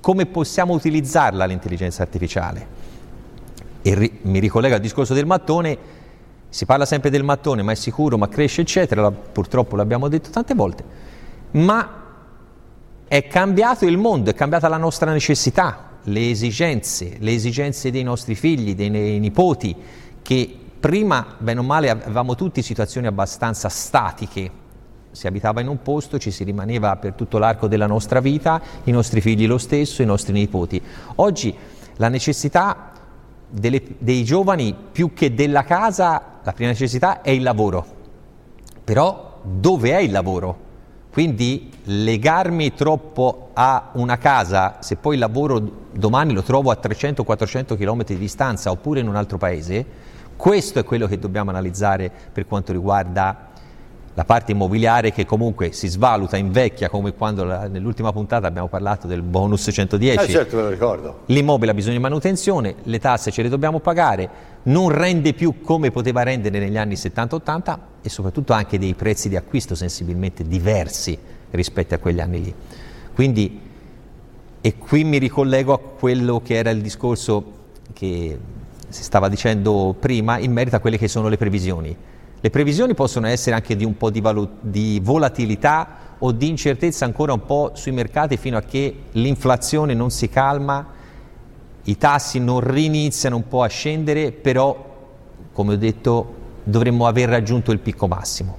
come 0.00 0.26
possiamo 0.26 0.74
utilizzarla 0.74 1.44
l'intelligenza 1.44 2.02
artificiale. 2.02 2.84
E 3.82 3.94
ri- 3.94 4.18
mi 4.22 4.40
ricollego 4.40 4.74
al 4.74 4.80
discorso 4.80 5.14
del 5.14 5.26
mattone, 5.26 5.78
si 6.48 6.64
parla 6.64 6.84
sempre 6.84 7.10
del 7.10 7.22
mattone, 7.22 7.62
ma 7.62 7.70
è 7.70 7.76
sicuro, 7.76 8.18
ma 8.18 8.28
cresce, 8.28 8.62
eccetera, 8.62 9.02
la, 9.02 9.10
purtroppo 9.12 9.76
l'abbiamo 9.76 10.08
detto 10.08 10.30
tante 10.30 10.54
volte, 10.54 10.84
ma 11.52 12.05
è 13.08 13.26
cambiato 13.26 13.86
il 13.86 13.98
mondo, 13.98 14.30
è 14.30 14.34
cambiata 14.34 14.68
la 14.68 14.76
nostra 14.76 15.12
necessità, 15.12 15.98
le 16.04 16.30
esigenze, 16.30 17.16
le 17.18 17.32
esigenze 17.32 17.90
dei 17.90 18.02
nostri 18.02 18.34
figli, 18.34 18.74
dei, 18.74 18.90
nipoti, 18.90 19.74
che 20.22 20.58
prima, 20.80 21.34
bene 21.38 21.60
o 21.60 21.62
male, 21.62 21.90
avevamo 21.90 22.34
tutti 22.34 22.62
situazioni 22.62 23.06
abbastanza 23.06 23.68
statiche, 23.68 24.64
si 25.12 25.26
abitava 25.26 25.60
in 25.60 25.68
un 25.68 25.80
posto, 25.82 26.18
ci 26.18 26.30
si 26.30 26.44
rimaneva 26.44 26.96
per 26.96 27.12
tutto 27.12 27.38
l'arco 27.38 27.68
della 27.68 27.86
nostra 27.86 28.20
vita, 28.20 28.60
i 28.84 28.90
nostri 28.90 29.20
figli 29.20 29.46
lo 29.46 29.58
stesso, 29.58 30.02
i 30.02 30.06
nostri 30.06 30.32
nipoti. 30.32 30.82
Oggi 31.16 31.54
la 31.96 32.08
necessità 32.08 32.92
delle, 33.48 33.82
dei 33.98 34.24
giovani 34.24 34.74
più 34.92 35.14
che 35.14 35.32
della 35.32 35.64
casa, 35.64 36.40
la 36.42 36.52
prima 36.52 36.70
necessità 36.70 37.22
è 37.22 37.30
il 37.30 37.42
lavoro. 37.42 37.86
Però 38.84 39.40
dove 39.42 39.92
è 39.92 40.00
il 40.00 40.10
lavoro? 40.10 40.64
Quindi 41.16 41.70
legarmi 41.84 42.74
troppo 42.74 43.48
a 43.54 43.92
una 43.94 44.18
casa, 44.18 44.76
se 44.80 44.96
poi 44.96 45.14
il 45.14 45.20
lavoro 45.20 45.86
domani 45.90 46.34
lo 46.34 46.42
trovo 46.42 46.70
a 46.70 46.78
300-400 46.78 47.74
km 47.74 48.04
di 48.04 48.18
distanza 48.18 48.70
oppure 48.70 49.00
in 49.00 49.08
un 49.08 49.16
altro 49.16 49.38
paese, 49.38 49.86
questo 50.36 50.78
è 50.78 50.84
quello 50.84 51.06
che 51.06 51.18
dobbiamo 51.18 51.48
analizzare 51.48 52.12
per 52.30 52.46
quanto 52.46 52.72
riguarda 52.72 53.45
la 54.16 54.24
parte 54.24 54.52
immobiliare 54.52 55.12
che 55.12 55.26
comunque 55.26 55.72
si 55.72 55.88
svaluta, 55.88 56.38
invecchia, 56.38 56.88
come 56.88 57.12
quando 57.12 57.44
la, 57.44 57.68
nell'ultima 57.68 58.12
puntata 58.12 58.46
abbiamo 58.46 58.66
parlato 58.66 59.06
del 59.06 59.20
bonus 59.20 59.68
110. 59.70 60.18
Eh 60.18 60.28
certo, 60.28 60.56
me 60.56 60.62
lo 60.62 60.68
ricordo. 60.70 61.20
L'immobile 61.26 61.72
ha 61.72 61.74
bisogno 61.74 61.96
di 61.96 62.00
manutenzione, 62.00 62.76
le 62.84 62.98
tasse 62.98 63.30
ce 63.30 63.42
le 63.42 63.50
dobbiamo 63.50 63.78
pagare, 63.78 64.28
non 64.64 64.88
rende 64.88 65.34
più 65.34 65.60
come 65.60 65.90
poteva 65.90 66.22
rendere 66.22 66.58
negli 66.58 66.78
anni 66.78 66.94
70-80 66.94 67.78
e 68.00 68.08
soprattutto 68.08 68.54
anche 68.54 68.78
dei 68.78 68.94
prezzi 68.94 69.28
di 69.28 69.36
acquisto 69.36 69.74
sensibilmente 69.74 70.48
diversi 70.48 71.18
rispetto 71.50 71.94
a 71.94 71.98
quegli 71.98 72.20
anni 72.20 72.42
lì. 72.42 72.54
Quindi, 73.12 73.60
e 74.62 74.78
qui 74.78 75.04
mi 75.04 75.18
ricollego 75.18 75.74
a 75.74 75.78
quello 75.78 76.40
che 76.42 76.54
era 76.54 76.70
il 76.70 76.80
discorso 76.80 77.52
che 77.92 78.38
si 78.88 79.02
stava 79.02 79.28
dicendo 79.28 79.94
prima 79.98 80.38
in 80.38 80.52
merito 80.52 80.76
a 80.76 80.78
quelle 80.78 80.96
che 80.96 81.06
sono 81.06 81.28
le 81.28 81.36
previsioni 81.36 82.14
le 82.46 82.52
previsioni 82.52 82.94
possono 82.94 83.26
essere 83.26 83.56
anche 83.56 83.74
di 83.74 83.84
un 83.84 83.96
po' 83.96 84.08
di, 84.08 84.20
valut- 84.20 84.58
di 84.60 85.00
volatilità 85.02 86.14
o 86.18 86.30
di 86.30 86.48
incertezza 86.48 87.04
ancora 87.04 87.32
un 87.32 87.44
po' 87.44 87.72
sui 87.74 87.90
mercati 87.90 88.36
fino 88.36 88.56
a 88.56 88.60
che 88.60 88.94
l'inflazione 89.10 89.94
non 89.94 90.10
si 90.10 90.28
calma, 90.28 90.86
i 91.82 91.98
tassi 91.98 92.38
non 92.38 92.60
riniziano 92.60 93.34
un 93.34 93.48
po' 93.48 93.64
a 93.64 93.66
scendere, 93.66 94.30
però, 94.30 94.94
come 95.52 95.74
ho 95.74 95.76
detto, 95.76 96.34
dovremmo 96.62 97.08
aver 97.08 97.30
raggiunto 97.30 97.72
il 97.72 97.80
picco 97.80 98.06
massimo. 98.06 98.56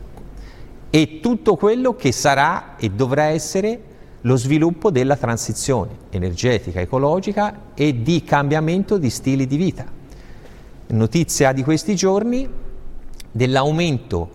E 0.90 1.22
tutto 1.22 1.56
quello 1.56 1.96
che 1.96 2.12
sarà 2.12 2.76
e 2.76 2.90
dovrà 2.90 3.28
essere 3.28 3.82
lo 4.20 4.36
sviluppo 4.36 4.92
della 4.92 5.16
transizione 5.16 5.92
energetica, 6.10 6.82
ecologica 6.82 7.72
e 7.74 8.02
di 8.02 8.22
cambiamento 8.26 8.98
di 8.98 9.10
stili 9.10 9.48
di 9.48 9.56
vita. 9.56 9.86
Notizia 10.88 11.54
di 11.54 11.64
questi 11.64 11.96
giorni, 11.96 12.66
dell'aumento 13.38 14.30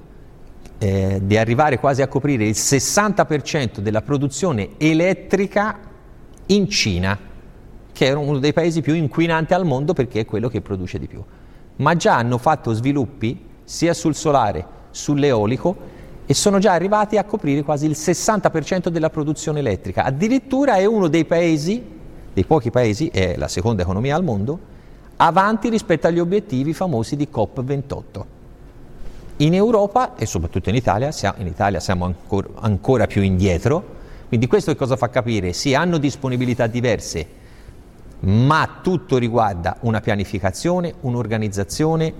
eh, 0.78 1.20
di 1.22 1.36
arrivare 1.36 1.78
quasi 1.78 2.02
a 2.02 2.08
coprire 2.08 2.44
il 2.44 2.54
60% 2.56 3.80
della 3.80 4.00
produzione 4.00 4.70
elettrica 4.78 5.78
in 6.46 6.68
Cina, 6.68 7.18
che 7.92 8.06
è 8.06 8.12
uno 8.12 8.38
dei 8.38 8.52
paesi 8.52 8.80
più 8.80 8.94
inquinanti 8.94 9.54
al 9.54 9.66
mondo 9.66 9.92
perché 9.92 10.20
è 10.20 10.24
quello 10.24 10.48
che 10.48 10.60
produce 10.60 10.98
di 10.98 11.08
più. 11.08 11.22
Ma 11.76 11.96
già 11.96 12.16
hanno 12.16 12.38
fatto 12.38 12.72
sviluppi 12.72 13.44
sia 13.64 13.92
sul 13.92 14.14
solare, 14.14 14.64
sull'eolico 14.90 15.90
e 16.24 16.34
sono 16.34 16.58
già 16.58 16.72
arrivati 16.72 17.18
a 17.18 17.24
coprire 17.24 17.62
quasi 17.62 17.86
il 17.86 17.96
60% 17.96 18.88
della 18.88 19.10
produzione 19.10 19.58
elettrica. 19.58 20.04
Addirittura 20.04 20.76
è 20.76 20.84
uno 20.84 21.08
dei 21.08 21.24
paesi, 21.24 21.82
dei 22.32 22.44
pochi 22.44 22.70
paesi, 22.70 23.08
è 23.08 23.34
la 23.36 23.48
seconda 23.48 23.82
economia 23.82 24.14
al 24.14 24.22
mondo, 24.22 24.58
avanti 25.16 25.68
rispetto 25.68 26.06
agli 26.06 26.20
obiettivi 26.20 26.72
famosi 26.72 27.16
di 27.16 27.28
COP28. 27.32 28.31
In 29.42 29.54
Europa 29.54 30.14
e 30.14 30.24
soprattutto 30.24 30.68
in 30.68 30.76
Italia, 30.76 31.10
in 31.38 31.48
Italia 31.48 31.80
siamo 31.80 32.04
ancora, 32.04 32.46
ancora 32.60 33.08
più 33.08 33.22
indietro, 33.22 33.84
quindi 34.28 34.46
questo 34.46 34.76
cosa 34.76 34.96
fa 34.96 35.10
capire? 35.10 35.52
Sì, 35.52 35.74
hanno 35.74 35.98
disponibilità 35.98 36.68
diverse, 36.68 37.26
ma 38.20 38.78
tutto 38.80 39.18
riguarda 39.18 39.78
una 39.80 40.00
pianificazione, 40.00 40.94
un'organizzazione 41.00 42.14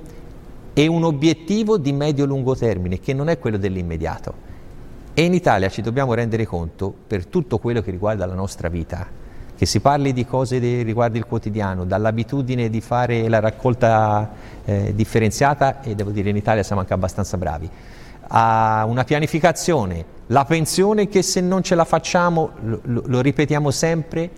e 0.72 0.86
un 0.88 1.04
obiettivo 1.04 1.78
di 1.78 1.92
medio-lungo 1.92 2.56
termine, 2.56 2.98
che 2.98 3.12
non 3.12 3.28
è 3.28 3.38
quello 3.38 3.56
dell'immediato. 3.56 4.34
E 5.14 5.22
in 5.22 5.32
Italia 5.32 5.68
ci 5.68 5.80
dobbiamo 5.80 6.14
rendere 6.14 6.44
conto, 6.44 6.92
per 7.06 7.26
tutto 7.26 7.58
quello 7.58 7.82
che 7.82 7.92
riguarda 7.92 8.26
la 8.26 8.34
nostra 8.34 8.68
vita, 8.68 9.06
che 9.62 9.68
si 9.68 9.78
parli 9.78 10.12
di 10.12 10.26
cose 10.26 10.58
riguardo 10.58 11.18
il 11.18 11.24
quotidiano, 11.24 11.84
dall'abitudine 11.84 12.68
di 12.68 12.80
fare 12.80 13.28
la 13.28 13.38
raccolta 13.38 14.28
eh, 14.64 14.92
differenziata, 14.92 15.82
e 15.82 15.94
devo 15.94 16.10
dire 16.10 16.30
in 16.30 16.36
Italia 16.36 16.64
siamo 16.64 16.80
anche 16.80 16.94
abbastanza 16.94 17.36
bravi, 17.36 17.70
a 18.26 18.84
una 18.88 19.04
pianificazione, 19.04 20.04
la 20.26 20.44
pensione 20.46 21.06
che 21.06 21.22
se 21.22 21.40
non 21.40 21.62
ce 21.62 21.76
la 21.76 21.84
facciamo, 21.84 22.50
lo, 22.62 23.02
lo 23.06 23.20
ripetiamo 23.20 23.70
sempre, 23.70 24.30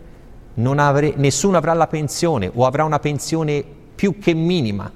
avre, 0.76 1.14
nessuno 1.16 1.56
avrà 1.56 1.72
la 1.72 1.86
pensione 1.86 2.50
o 2.52 2.66
avrà 2.66 2.84
una 2.84 2.98
pensione 2.98 3.64
più 3.94 4.18
che 4.18 4.34
minima. 4.34 4.92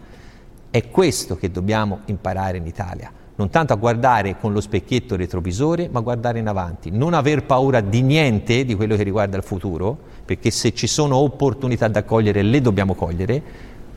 È 0.68 0.90
questo 0.90 1.38
che 1.38 1.50
dobbiamo 1.50 2.00
imparare 2.04 2.58
in 2.58 2.66
Italia 2.66 3.10
non 3.38 3.50
tanto 3.50 3.72
a 3.72 3.76
guardare 3.76 4.36
con 4.36 4.52
lo 4.52 4.60
specchietto 4.60 5.14
retrovisore, 5.14 5.88
ma 5.88 6.00
guardare 6.00 6.40
in 6.40 6.48
avanti, 6.48 6.90
non 6.90 7.14
aver 7.14 7.44
paura 7.44 7.80
di 7.80 8.02
niente 8.02 8.64
di 8.64 8.74
quello 8.74 8.96
che 8.96 9.04
riguarda 9.04 9.36
il 9.36 9.44
futuro, 9.44 9.96
perché 10.24 10.50
se 10.50 10.74
ci 10.74 10.88
sono 10.88 11.16
opportunità 11.18 11.86
da 11.86 12.02
cogliere 12.02 12.42
le 12.42 12.60
dobbiamo 12.60 12.94
cogliere, 12.94 13.42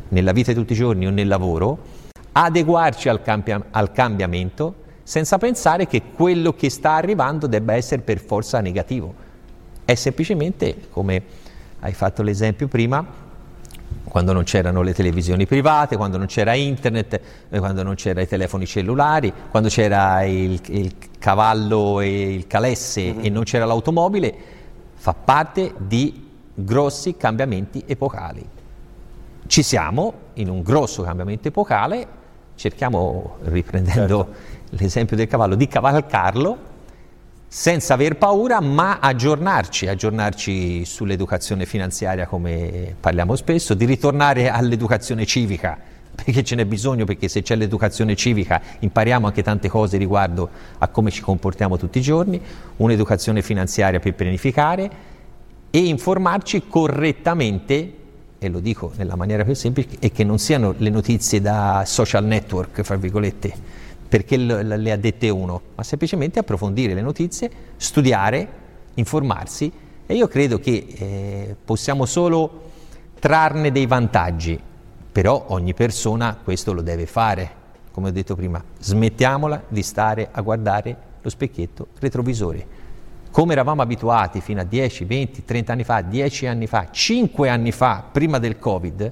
nella 0.09 0.31
vita 0.31 0.51
di 0.51 0.59
tutti 0.59 0.73
i 0.73 0.75
giorni 0.75 1.07
o 1.07 1.09
nel 1.09 1.27
lavoro, 1.27 1.77
adeguarci 2.33 3.09
al, 3.09 3.23
cambi- 3.23 3.55
al 3.71 3.91
cambiamento 3.91 4.75
senza 5.01 5.39
pensare 5.39 5.87
che 5.87 6.03
quello 6.13 6.53
che 6.53 6.69
sta 6.69 6.93
arrivando 6.93 7.47
debba 7.47 7.73
essere 7.73 8.03
per 8.03 8.19
forza 8.19 8.61
negativo. 8.61 9.11
È 9.83 9.95
semplicemente, 9.95 10.87
come 10.91 11.23
hai 11.79 11.93
fatto 11.93 12.21
l'esempio 12.21 12.67
prima, 12.67 13.03
quando 14.11 14.33
non 14.33 14.43
c'erano 14.43 14.81
le 14.81 14.93
televisioni 14.93 15.45
private, 15.45 15.95
quando 15.95 16.17
non 16.17 16.25
c'era 16.25 16.53
internet, 16.53 17.21
eh, 17.47 17.59
quando 17.59 17.81
non 17.81 17.95
c'erano 17.95 18.25
i 18.25 18.27
telefoni 18.27 18.65
cellulari, 18.65 19.31
quando 19.49 19.69
c'era 19.69 20.23
il, 20.23 20.59
il 20.65 20.95
cavallo 21.17 22.01
e 22.01 22.33
il 22.33 22.45
calesse 22.45 23.13
mm-hmm. 23.13 23.23
e 23.23 23.29
non 23.29 23.43
c'era 23.43 23.63
l'automobile, 23.63 24.35
fa 24.95 25.13
parte 25.13 25.73
di 25.77 26.27
grossi 26.53 27.15
cambiamenti 27.15 27.85
epocali. 27.87 28.45
Ci 29.47 29.63
siamo 29.63 30.13
in 30.33 30.49
un 30.49 30.61
grosso 30.61 31.03
cambiamento 31.03 31.47
epocale, 31.47 32.05
cerchiamo, 32.55 33.37
riprendendo 33.43 34.25
certo. 34.25 34.75
l'esempio 34.83 35.15
del 35.15 35.27
cavallo, 35.27 35.55
di 35.55 35.69
cavalcarlo 35.69 36.57
senza 37.53 37.95
aver 37.95 38.15
paura, 38.15 38.61
ma 38.61 38.99
aggiornarci, 39.01 39.85
aggiornarci 39.85 40.85
sull'educazione 40.85 41.65
finanziaria 41.65 42.25
come 42.25 42.95
parliamo 42.97 43.35
spesso, 43.35 43.73
di 43.73 43.83
ritornare 43.83 44.47
all'educazione 44.47 45.25
civica, 45.25 45.77
perché 46.15 46.45
ce 46.45 46.55
n'è 46.55 46.63
bisogno, 46.65 47.03
perché 47.03 47.27
se 47.27 47.41
c'è 47.41 47.57
l'educazione 47.57 48.15
civica 48.15 48.61
impariamo 48.79 49.27
anche 49.27 49.43
tante 49.43 49.67
cose 49.67 49.97
riguardo 49.97 50.49
a 50.77 50.87
come 50.87 51.11
ci 51.11 51.19
comportiamo 51.19 51.75
tutti 51.75 51.97
i 51.97 52.01
giorni, 52.01 52.41
un'educazione 52.77 53.41
finanziaria 53.41 53.99
per 53.99 54.13
pianificare 54.13 54.89
e 55.69 55.77
informarci 55.77 56.67
correttamente, 56.69 57.93
e 58.39 58.47
lo 58.47 58.61
dico 58.61 58.93
nella 58.95 59.17
maniera 59.17 59.43
più 59.43 59.55
semplice, 59.55 59.97
e 59.99 60.09
che 60.13 60.23
non 60.23 60.39
siano 60.39 60.73
le 60.77 60.89
notizie 60.89 61.41
da 61.41 61.83
social 61.85 62.23
network, 62.23 62.81
fra 62.81 62.95
virgolette, 62.95 63.89
perché 64.11 64.35
le 64.35 64.91
ha 64.91 64.97
dette 64.97 65.29
uno, 65.29 65.61
ma 65.73 65.83
semplicemente 65.83 66.37
approfondire 66.37 66.93
le 66.93 66.99
notizie, 66.99 67.49
studiare, 67.77 68.45
informarsi 68.95 69.71
e 70.05 70.15
io 70.15 70.27
credo 70.27 70.59
che 70.59 70.85
eh, 70.89 71.55
possiamo 71.63 72.05
solo 72.05 72.71
trarne 73.19 73.71
dei 73.71 73.85
vantaggi, 73.85 74.59
però 75.13 75.45
ogni 75.47 75.73
persona 75.73 76.37
questo 76.43 76.73
lo 76.73 76.81
deve 76.81 77.05
fare, 77.05 77.51
come 77.93 78.09
ho 78.09 78.11
detto 78.11 78.35
prima, 78.35 78.61
smettiamola 78.79 79.63
di 79.69 79.81
stare 79.81 80.27
a 80.29 80.41
guardare 80.41 80.97
lo 81.21 81.29
specchietto 81.29 81.87
retrovisore. 81.99 82.79
Come 83.31 83.53
eravamo 83.53 83.81
abituati 83.81 84.41
fino 84.41 84.59
a 84.59 84.65
10, 84.65 85.05
20, 85.05 85.45
30 85.45 85.71
anni 85.71 85.83
fa, 85.85 86.01
10 86.01 86.47
anni 86.47 86.67
fa, 86.67 86.89
5 86.91 87.47
anni 87.47 87.71
fa, 87.71 88.03
prima 88.11 88.39
del 88.39 88.59
Covid, 88.59 89.11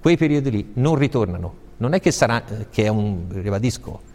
quei 0.00 0.16
periodi 0.16 0.50
lì 0.52 0.70
non 0.74 0.94
ritornano. 0.94 1.66
Non 1.78 1.92
è 1.92 2.00
che 2.00 2.12
sarà, 2.12 2.40
eh, 2.46 2.66
che 2.70 2.84
è 2.84 2.88
un, 2.88 3.24
ribadisco, 3.30 4.06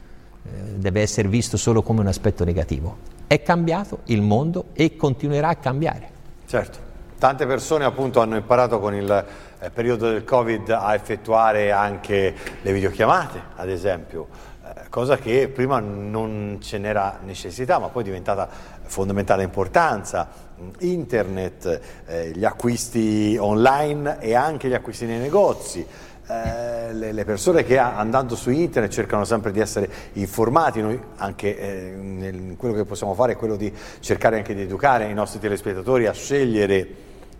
deve 0.75 1.01
essere 1.01 1.27
visto 1.27 1.57
solo 1.57 1.81
come 1.81 2.01
un 2.01 2.07
aspetto 2.07 2.43
negativo. 2.43 2.97
È 3.27 3.41
cambiato 3.41 3.99
il 4.05 4.21
mondo 4.21 4.65
e 4.73 4.95
continuerà 4.95 5.49
a 5.49 5.55
cambiare. 5.55 6.09
Certo, 6.45 6.77
tante 7.17 7.45
persone 7.45 7.85
appunto 7.85 8.19
hanno 8.19 8.35
imparato 8.35 8.79
con 8.79 8.93
il 8.93 9.25
eh, 9.59 9.69
periodo 9.69 10.11
del 10.11 10.23
Covid 10.25 10.69
a 10.69 10.93
effettuare 10.93 11.71
anche 11.71 12.35
le 12.61 12.73
videochiamate, 12.73 13.41
ad 13.55 13.69
esempio, 13.69 14.27
eh, 14.65 14.89
cosa 14.89 15.17
che 15.17 15.47
prima 15.47 15.79
non 15.79 16.57
ce 16.61 16.77
n'era 16.77 17.19
necessità, 17.23 17.79
ma 17.79 17.87
poi 17.87 18.01
è 18.01 18.05
diventata 18.05 18.49
fondamentale 18.83 19.43
importanza. 19.43 20.51
Internet, 20.79 21.79
eh, 22.05 22.31
gli 22.35 22.45
acquisti 22.45 23.37
online 23.39 24.19
e 24.19 24.35
anche 24.35 24.67
gli 24.67 24.73
acquisti 24.73 25.05
nei 25.05 25.19
negozi. 25.19 25.85
Eh, 26.33 26.93
le, 26.93 27.11
le, 27.11 27.25
persone 27.25 27.63
che 27.63 27.77
andando 27.77 28.35
su 28.35 28.49
internet 28.49 28.91
cercano 28.91 29.23
sempre 29.23 29.51
di 29.51 29.59
essere 29.59 29.89
informati, 30.13 30.81
noi 30.81 30.99
anche 31.17 31.57
eh, 31.57 31.91
nel, 31.95 32.55
quello 32.57 32.73
che 32.73 32.85
possiamo 32.85 33.13
fare 33.13 33.33
è 33.33 33.35
quello 33.35 33.55
di 33.55 33.71
cercare 33.99 34.37
anche 34.37 34.55
di 34.55 34.61
educare 34.61 35.09
i 35.09 35.13
nostri 35.13 35.39
telespettatori 35.39 36.07
a 36.07 36.11
scegliere 36.11 36.87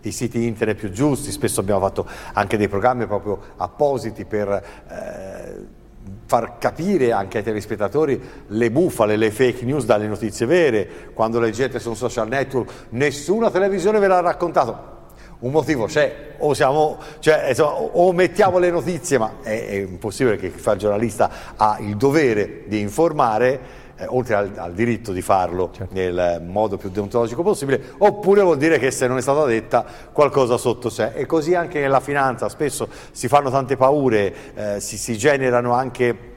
i 0.02 0.12
siti 0.12 0.46
internet 0.46 0.76
più 0.76 0.90
giusti, 0.90 1.32
spesso 1.32 1.60
abbiamo 1.60 1.80
fatto 1.80 2.06
anche 2.34 2.56
dei 2.56 2.68
programmi 2.68 3.06
proprio 3.06 3.40
appositi 3.56 4.24
per 4.24 4.48
eh, 4.88 5.66
far 6.26 6.58
capire 6.58 7.12
anche 7.12 7.38
ai 7.38 7.44
telespettatori 7.44 8.20
le 8.48 8.70
bufale, 8.70 9.16
le 9.16 9.30
fake 9.30 9.64
news 9.64 9.84
dalle 9.86 10.06
notizie 10.06 10.46
vere, 10.46 10.88
quando 11.14 11.40
leggete 11.40 11.78
su 11.78 11.88
un 11.88 11.96
social 11.96 12.28
network 12.28 12.70
nessuna 12.90 13.50
televisione 13.50 13.98
ve 13.98 14.06
l'ha 14.06 14.20
raccontato, 14.20 14.93
un 15.40 15.50
motivo 15.50 15.86
c'è, 15.86 16.34
o, 16.38 16.54
siamo, 16.54 16.98
cioè, 17.18 17.46
insomma, 17.48 17.74
o 17.74 18.12
mettiamo 18.12 18.58
le 18.58 18.70
notizie, 18.70 19.18
ma 19.18 19.34
è, 19.42 19.66
è, 19.66 19.74
impossibile 19.74 20.36
che 20.36 20.52
chi 20.52 20.58
fa 20.58 20.72
il 20.72 20.78
giornalista 20.78 21.30
ha 21.56 21.76
il 21.80 21.96
dovere 21.96 22.62
di 22.66 22.80
informare, 22.80 23.82
eh, 23.96 24.06
oltre 24.08 24.34
al, 24.34 24.52
al, 24.56 24.72
diritto 24.72 25.12
di 25.12 25.22
farlo 25.22 25.70
certo. 25.72 25.94
nel 25.94 26.42
modo 26.44 26.76
più 26.76 26.90
deontologico 26.90 27.42
possibile, 27.42 27.94
oppure 27.98 28.42
vuol 28.42 28.56
dire 28.56 28.78
che 28.78 28.90
se 28.90 29.06
non 29.06 29.18
è 29.18 29.20
stata 29.20 29.44
detta 29.44 29.84
qualcosa 30.12 30.56
sotto 30.56 30.88
sé. 30.88 31.12
E 31.14 31.26
così 31.26 31.54
anche 31.54 31.80
nella 31.80 32.00
finanza, 32.00 32.48
spesso 32.48 32.88
si 33.12 33.28
fanno 33.28 33.50
tante 33.50 33.76
paure, 33.76 34.34
eh, 34.54 34.80
si, 34.80 34.96
si 34.96 35.16
generano 35.16 35.72
anche 35.72 36.32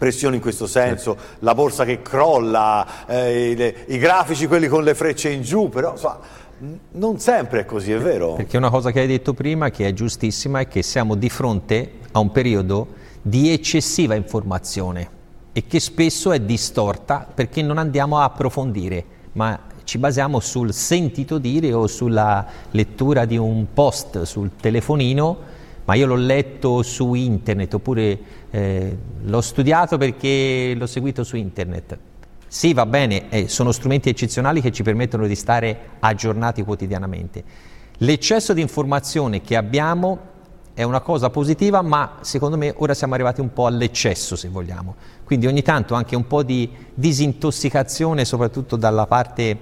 pressioni 0.00 0.36
in 0.36 0.42
questo 0.42 0.66
senso, 0.66 1.14
certo. 1.14 1.36
la 1.40 1.54
borsa 1.54 1.84
che 1.84 2.00
crolla, 2.00 2.86
eh, 3.06 3.50
i, 3.86 3.94
i, 3.94 3.98
grafici 3.98 4.46
quelli 4.46 4.66
con 4.66 4.82
le 4.82 4.94
frecce 4.94 5.28
in 5.28 5.42
giù, 5.42 5.68
però 5.68 5.90
insomma, 5.90 6.18
non 6.92 7.18
sempre 7.18 7.60
è 7.60 7.64
così, 7.64 7.92
è 7.92 7.98
vero? 7.98 8.34
Perché 8.34 8.56
una 8.56 8.70
cosa 8.70 8.90
che 8.90 9.00
hai 9.00 9.06
detto 9.06 9.32
prima, 9.32 9.70
che 9.70 9.86
è 9.86 9.92
giustissima, 9.92 10.60
è 10.60 10.68
che 10.68 10.82
siamo 10.82 11.14
di 11.14 11.28
fronte 11.28 11.92
a 12.12 12.18
un 12.18 12.30
periodo 12.30 12.88
di 13.22 13.50
eccessiva 13.50 14.14
informazione 14.14 15.18
e 15.52 15.66
che 15.66 15.80
spesso 15.80 16.32
è 16.32 16.40
distorta 16.40 17.26
perché 17.32 17.62
non 17.62 17.78
andiamo 17.78 18.18
a 18.18 18.24
approfondire, 18.24 19.04
ma 19.32 19.58
ci 19.84 19.98
basiamo 19.98 20.38
sul 20.38 20.72
sentito 20.72 21.38
dire 21.38 21.72
o 21.72 21.86
sulla 21.86 22.46
lettura 22.70 23.24
di 23.24 23.36
un 23.36 23.66
post 23.72 24.22
sul 24.22 24.50
telefonino, 24.60 25.38
ma 25.86 25.94
io 25.94 26.06
l'ho 26.06 26.14
letto 26.14 26.82
su 26.82 27.14
internet 27.14 27.74
oppure 27.74 28.18
eh, 28.50 28.96
l'ho 29.22 29.40
studiato 29.40 29.96
perché 29.96 30.74
l'ho 30.76 30.86
seguito 30.86 31.24
su 31.24 31.36
internet. 31.36 31.98
Sì, 32.52 32.74
va 32.74 32.84
bene, 32.84 33.28
eh, 33.28 33.46
sono 33.46 33.70
strumenti 33.70 34.08
eccezionali 34.08 34.60
che 34.60 34.72
ci 34.72 34.82
permettono 34.82 35.28
di 35.28 35.36
stare 35.36 35.90
aggiornati 36.00 36.64
quotidianamente. 36.64 37.44
L'eccesso 37.98 38.52
di 38.52 38.60
informazione 38.60 39.40
che 39.40 39.54
abbiamo 39.54 40.18
è 40.74 40.82
una 40.82 40.98
cosa 41.00 41.30
positiva, 41.30 41.80
ma 41.80 42.16
secondo 42.22 42.56
me 42.56 42.74
ora 42.78 42.92
siamo 42.92 43.14
arrivati 43.14 43.40
un 43.40 43.52
po' 43.52 43.66
all'eccesso, 43.66 44.34
se 44.34 44.48
vogliamo. 44.48 44.96
Quindi 45.22 45.46
ogni 45.46 45.62
tanto 45.62 45.94
anche 45.94 46.16
un 46.16 46.26
po' 46.26 46.42
di 46.42 46.68
disintossicazione, 46.92 48.24
soprattutto 48.24 48.74
dalla 48.74 49.06
parte 49.06 49.58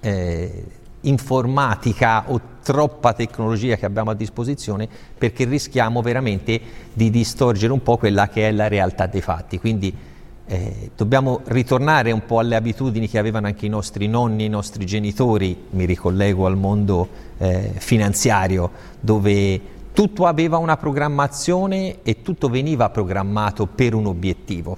eh, 0.00 0.64
informatica 1.02 2.30
o 2.30 2.40
troppa 2.62 3.12
tecnologia 3.12 3.76
che 3.76 3.84
abbiamo 3.84 4.12
a 4.12 4.14
disposizione, 4.14 4.88
perché 5.18 5.44
rischiamo 5.44 6.00
veramente 6.00 6.58
di 6.94 7.10
distorgere 7.10 7.70
un 7.70 7.82
po' 7.82 7.98
quella 7.98 8.30
che 8.30 8.48
è 8.48 8.50
la 8.50 8.68
realtà 8.68 9.06
dei 9.06 9.20
fatti. 9.20 9.58
Quindi 9.58 10.10
eh, 10.46 10.90
dobbiamo 10.96 11.40
ritornare 11.44 12.10
un 12.12 12.24
po' 12.26 12.38
alle 12.38 12.56
abitudini 12.56 13.08
che 13.08 13.18
avevano 13.18 13.46
anche 13.46 13.66
i 13.66 13.68
nostri 13.68 14.08
nonni, 14.08 14.44
i 14.44 14.48
nostri 14.48 14.84
genitori, 14.84 15.56
mi 15.70 15.84
ricollego 15.84 16.46
al 16.46 16.56
mondo 16.56 17.08
eh, 17.38 17.72
finanziario, 17.76 18.70
dove 19.00 19.60
tutto 19.92 20.26
aveva 20.26 20.56
una 20.58 20.76
programmazione 20.76 22.02
e 22.02 22.22
tutto 22.22 22.48
veniva 22.48 22.90
programmato 22.90 23.66
per 23.66 23.94
un 23.94 24.06
obiettivo. 24.06 24.76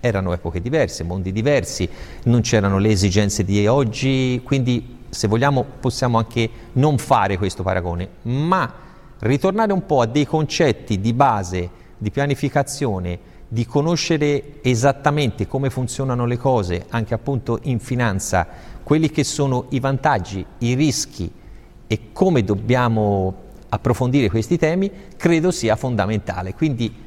Erano 0.00 0.32
epoche 0.32 0.60
diverse, 0.60 1.02
mondi 1.04 1.32
diversi, 1.32 1.88
non 2.24 2.40
c'erano 2.40 2.78
le 2.78 2.90
esigenze 2.90 3.44
di 3.44 3.66
oggi, 3.66 4.40
quindi 4.44 4.94
se 5.08 5.28
vogliamo 5.28 5.64
possiamo 5.80 6.18
anche 6.18 6.48
non 6.74 6.98
fare 6.98 7.38
questo 7.38 7.62
paragone, 7.62 8.08
ma 8.22 8.72
ritornare 9.20 9.72
un 9.72 9.84
po' 9.86 10.02
a 10.02 10.06
dei 10.06 10.26
concetti 10.26 11.00
di 11.00 11.12
base, 11.12 11.70
di 11.98 12.10
pianificazione, 12.10 13.18
di 13.48 13.64
conoscere 13.66 14.62
esattamente 14.62 15.46
come 15.46 15.70
funzionano 15.70 16.26
le 16.26 16.36
cose, 16.36 16.86
anche 16.88 17.14
appunto 17.14 17.60
in 17.62 17.78
finanza, 17.78 18.46
quelli 18.82 19.10
che 19.10 19.24
sono 19.24 19.66
i 19.70 19.80
vantaggi, 19.80 20.44
i 20.58 20.74
rischi 20.74 21.30
e 21.86 22.00
come 22.12 22.42
dobbiamo 22.42 23.44
approfondire 23.68 24.28
questi 24.28 24.58
temi, 24.58 24.90
credo 25.16 25.50
sia 25.50 25.76
fondamentale. 25.76 26.54
Quindi 26.54 27.04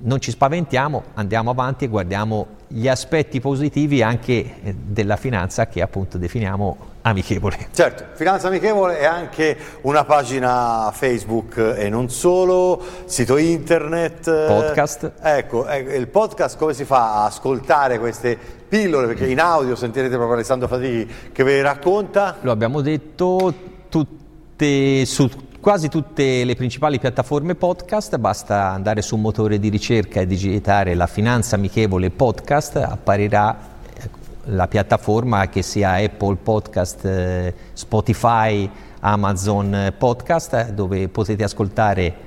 non 0.00 0.20
ci 0.20 0.30
spaventiamo, 0.30 1.02
andiamo 1.14 1.50
avanti 1.50 1.84
e 1.84 1.88
guardiamo 1.88 2.46
gli 2.68 2.86
aspetti 2.86 3.40
positivi 3.40 4.02
anche 4.02 4.62
eh, 4.62 4.74
della 4.74 5.16
finanza 5.16 5.66
che 5.66 5.82
appunto 5.82 6.18
definiamo 6.18 6.76
amichevole. 7.08 7.68
Certo, 7.72 8.04
Finanza 8.14 8.48
Amichevole 8.48 8.98
è 8.98 9.04
anche 9.04 9.56
una 9.82 10.04
pagina 10.04 10.90
Facebook 10.92 11.74
e 11.76 11.88
non 11.88 12.08
solo, 12.08 12.82
sito 13.04 13.36
internet. 13.36 14.46
Podcast. 14.46 15.12
Ecco, 15.20 15.66
eh, 15.68 15.78
il 15.78 16.08
podcast 16.08 16.56
come 16.56 16.74
si 16.74 16.84
fa 16.84 17.22
a 17.22 17.24
ascoltare 17.26 17.98
queste 17.98 18.38
pillole? 18.68 19.06
Perché 19.06 19.26
in 19.26 19.40
audio 19.40 19.74
sentirete 19.74 20.14
proprio 20.14 20.34
Alessandro 20.34 20.68
Fatichi 20.68 21.12
che 21.32 21.42
ve 21.42 21.54
le 21.54 21.62
racconta. 21.62 22.36
Lo 22.40 22.50
abbiamo 22.50 22.80
detto, 22.80 23.52
tutte 23.88 25.04
su 25.04 25.28
quasi 25.60 25.88
tutte 25.88 26.44
le 26.44 26.54
principali 26.54 26.98
piattaforme 26.98 27.54
podcast, 27.54 28.16
basta 28.16 28.70
andare 28.70 29.02
su 29.02 29.16
un 29.16 29.22
motore 29.22 29.58
di 29.58 29.68
ricerca 29.68 30.20
e 30.20 30.26
digitare 30.26 30.94
la 30.94 31.06
finanza 31.06 31.56
amichevole 31.56 32.10
podcast, 32.10 32.76
apparirà 32.76 33.76
la 34.50 34.68
piattaforma 34.68 35.48
che 35.48 35.62
sia 35.62 35.92
Apple 35.92 36.36
Podcast, 36.36 37.04
eh, 37.04 37.54
Spotify, 37.72 38.68
Amazon 39.00 39.94
Podcast, 39.96 40.70
dove 40.70 41.08
potete 41.08 41.44
ascoltare 41.44 42.26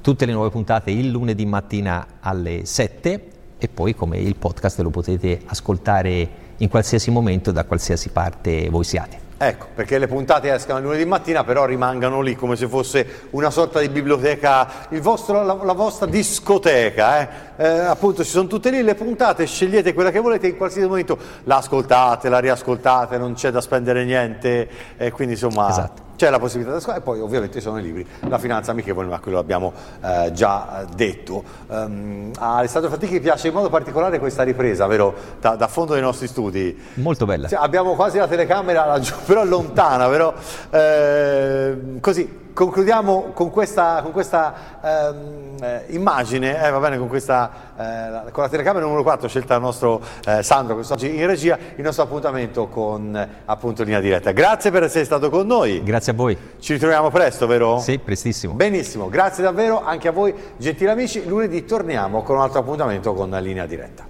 tutte 0.00 0.26
le 0.26 0.32
nuove 0.32 0.50
puntate 0.50 0.90
il 0.90 1.10
lunedì 1.10 1.46
mattina 1.46 2.06
alle 2.20 2.64
7 2.64 3.30
e 3.58 3.68
poi 3.68 3.94
come 3.94 4.18
il 4.18 4.36
podcast 4.36 4.80
lo 4.80 4.90
potete 4.90 5.42
ascoltare 5.46 6.28
in 6.56 6.68
qualsiasi 6.68 7.10
momento 7.10 7.52
da 7.52 7.64
qualsiasi 7.64 8.08
parte 8.08 8.68
voi 8.70 8.84
siate. 8.84 9.29
Ecco, 9.42 9.68
perché 9.74 9.96
le 9.96 10.06
puntate 10.06 10.52
escono 10.52 10.76
il 10.80 10.84
lunedì 10.84 11.06
mattina, 11.06 11.44
però 11.44 11.64
rimangano 11.64 12.20
lì 12.20 12.36
come 12.36 12.56
se 12.56 12.68
fosse 12.68 13.28
una 13.30 13.48
sorta 13.48 13.80
di 13.80 13.88
biblioteca, 13.88 14.68
vostro, 15.00 15.42
la, 15.42 15.54
la, 15.54 15.72
vostra 15.72 16.04
discoteca. 16.04 17.20
Eh? 17.20 17.28
Eh, 17.56 17.66
appunto, 17.66 18.22
ci 18.22 18.28
sono 18.28 18.48
tutte 18.48 18.68
lì 18.68 18.82
le 18.82 18.94
puntate, 18.94 19.46
scegliete 19.46 19.94
quella 19.94 20.10
che 20.10 20.18
volete, 20.18 20.46
in 20.46 20.58
qualsiasi 20.58 20.86
momento 20.86 21.16
la 21.44 21.56
ascoltate, 21.56 22.28
la 22.28 22.38
riascoltate, 22.38 23.16
non 23.16 23.32
c'è 23.32 23.50
da 23.50 23.62
spendere 23.62 24.04
niente, 24.04 24.68
e 24.98 25.10
quindi 25.10 25.32
insomma... 25.32 25.70
Esatto 25.70 26.09
c'è 26.20 26.28
la 26.28 26.38
possibilità 26.38 26.74
di 26.74 26.82
scuola 26.82 26.98
e 26.98 27.00
poi 27.00 27.18
ovviamente 27.18 27.62
sono 27.62 27.78
i 27.78 27.82
libri, 27.82 28.06
la 28.28 28.36
finanza 28.36 28.72
amichevole, 28.72 29.08
ma 29.08 29.20
quello 29.20 29.38
l'abbiamo 29.38 29.72
eh, 30.04 30.30
già 30.34 30.84
detto. 30.94 31.42
Um, 31.68 32.30
a 32.36 32.56
Alessandro 32.56 32.90
Fatichi 32.90 33.20
piace 33.20 33.48
in 33.48 33.54
modo 33.54 33.70
particolare 33.70 34.18
questa 34.18 34.42
ripresa, 34.42 34.86
vero? 34.86 35.14
Da, 35.40 35.56
da 35.56 35.66
fondo 35.66 35.94
dei 35.94 36.02
nostri 36.02 36.26
studi. 36.26 36.78
Molto 36.96 37.24
bella. 37.24 37.48
Cioè, 37.48 37.58
abbiamo 37.62 37.94
quasi 37.94 38.18
la 38.18 38.28
telecamera 38.28 38.84
laggiù, 38.84 39.14
però 39.24 39.44
lontana, 39.44 40.08
però 40.08 40.34
eh, 40.68 41.78
così 42.00 42.49
concludiamo 42.52 43.30
con 43.32 43.50
questa, 43.50 44.00
con 44.02 44.12
questa 44.12 44.54
ehm, 44.82 45.56
eh, 45.62 45.84
immagine, 45.88 46.62
eh, 46.62 46.70
va 46.70 46.78
bene, 46.78 46.98
con, 46.98 47.08
questa, 47.08 47.50
eh, 47.76 48.30
con 48.30 48.42
la 48.42 48.48
telecamera 48.48 48.84
numero 48.84 49.02
4 49.02 49.28
scelta 49.28 49.54
dal 49.54 49.62
nostro 49.62 50.00
eh, 50.26 50.42
Sandro 50.42 50.74
quest'oggi 50.74 51.14
in 51.14 51.26
regia, 51.26 51.58
il 51.76 51.82
nostro 51.82 52.04
appuntamento 52.04 52.68
con 52.68 53.28
appunto 53.44 53.82
linea 53.82 54.00
diretta. 54.00 54.32
Grazie 54.32 54.70
per 54.70 54.84
essere 54.84 55.04
stato 55.04 55.30
con 55.30 55.46
noi. 55.46 55.82
Grazie 55.82 56.12
a 56.12 56.14
voi. 56.14 56.36
Ci 56.58 56.72
ritroviamo 56.74 57.10
presto, 57.10 57.46
vero? 57.46 57.78
Sì, 57.78 57.98
prestissimo. 57.98 58.54
Benissimo, 58.54 59.08
grazie 59.08 59.42
davvero 59.42 59.84
anche 59.84 60.08
a 60.08 60.12
voi 60.12 60.34
gentili 60.56 60.90
amici. 60.90 61.26
Lunedì 61.26 61.64
torniamo 61.64 62.22
con 62.22 62.36
un 62.36 62.42
altro 62.42 62.60
appuntamento 62.60 63.14
con 63.14 63.30
linea 63.30 63.66
diretta. 63.66 64.09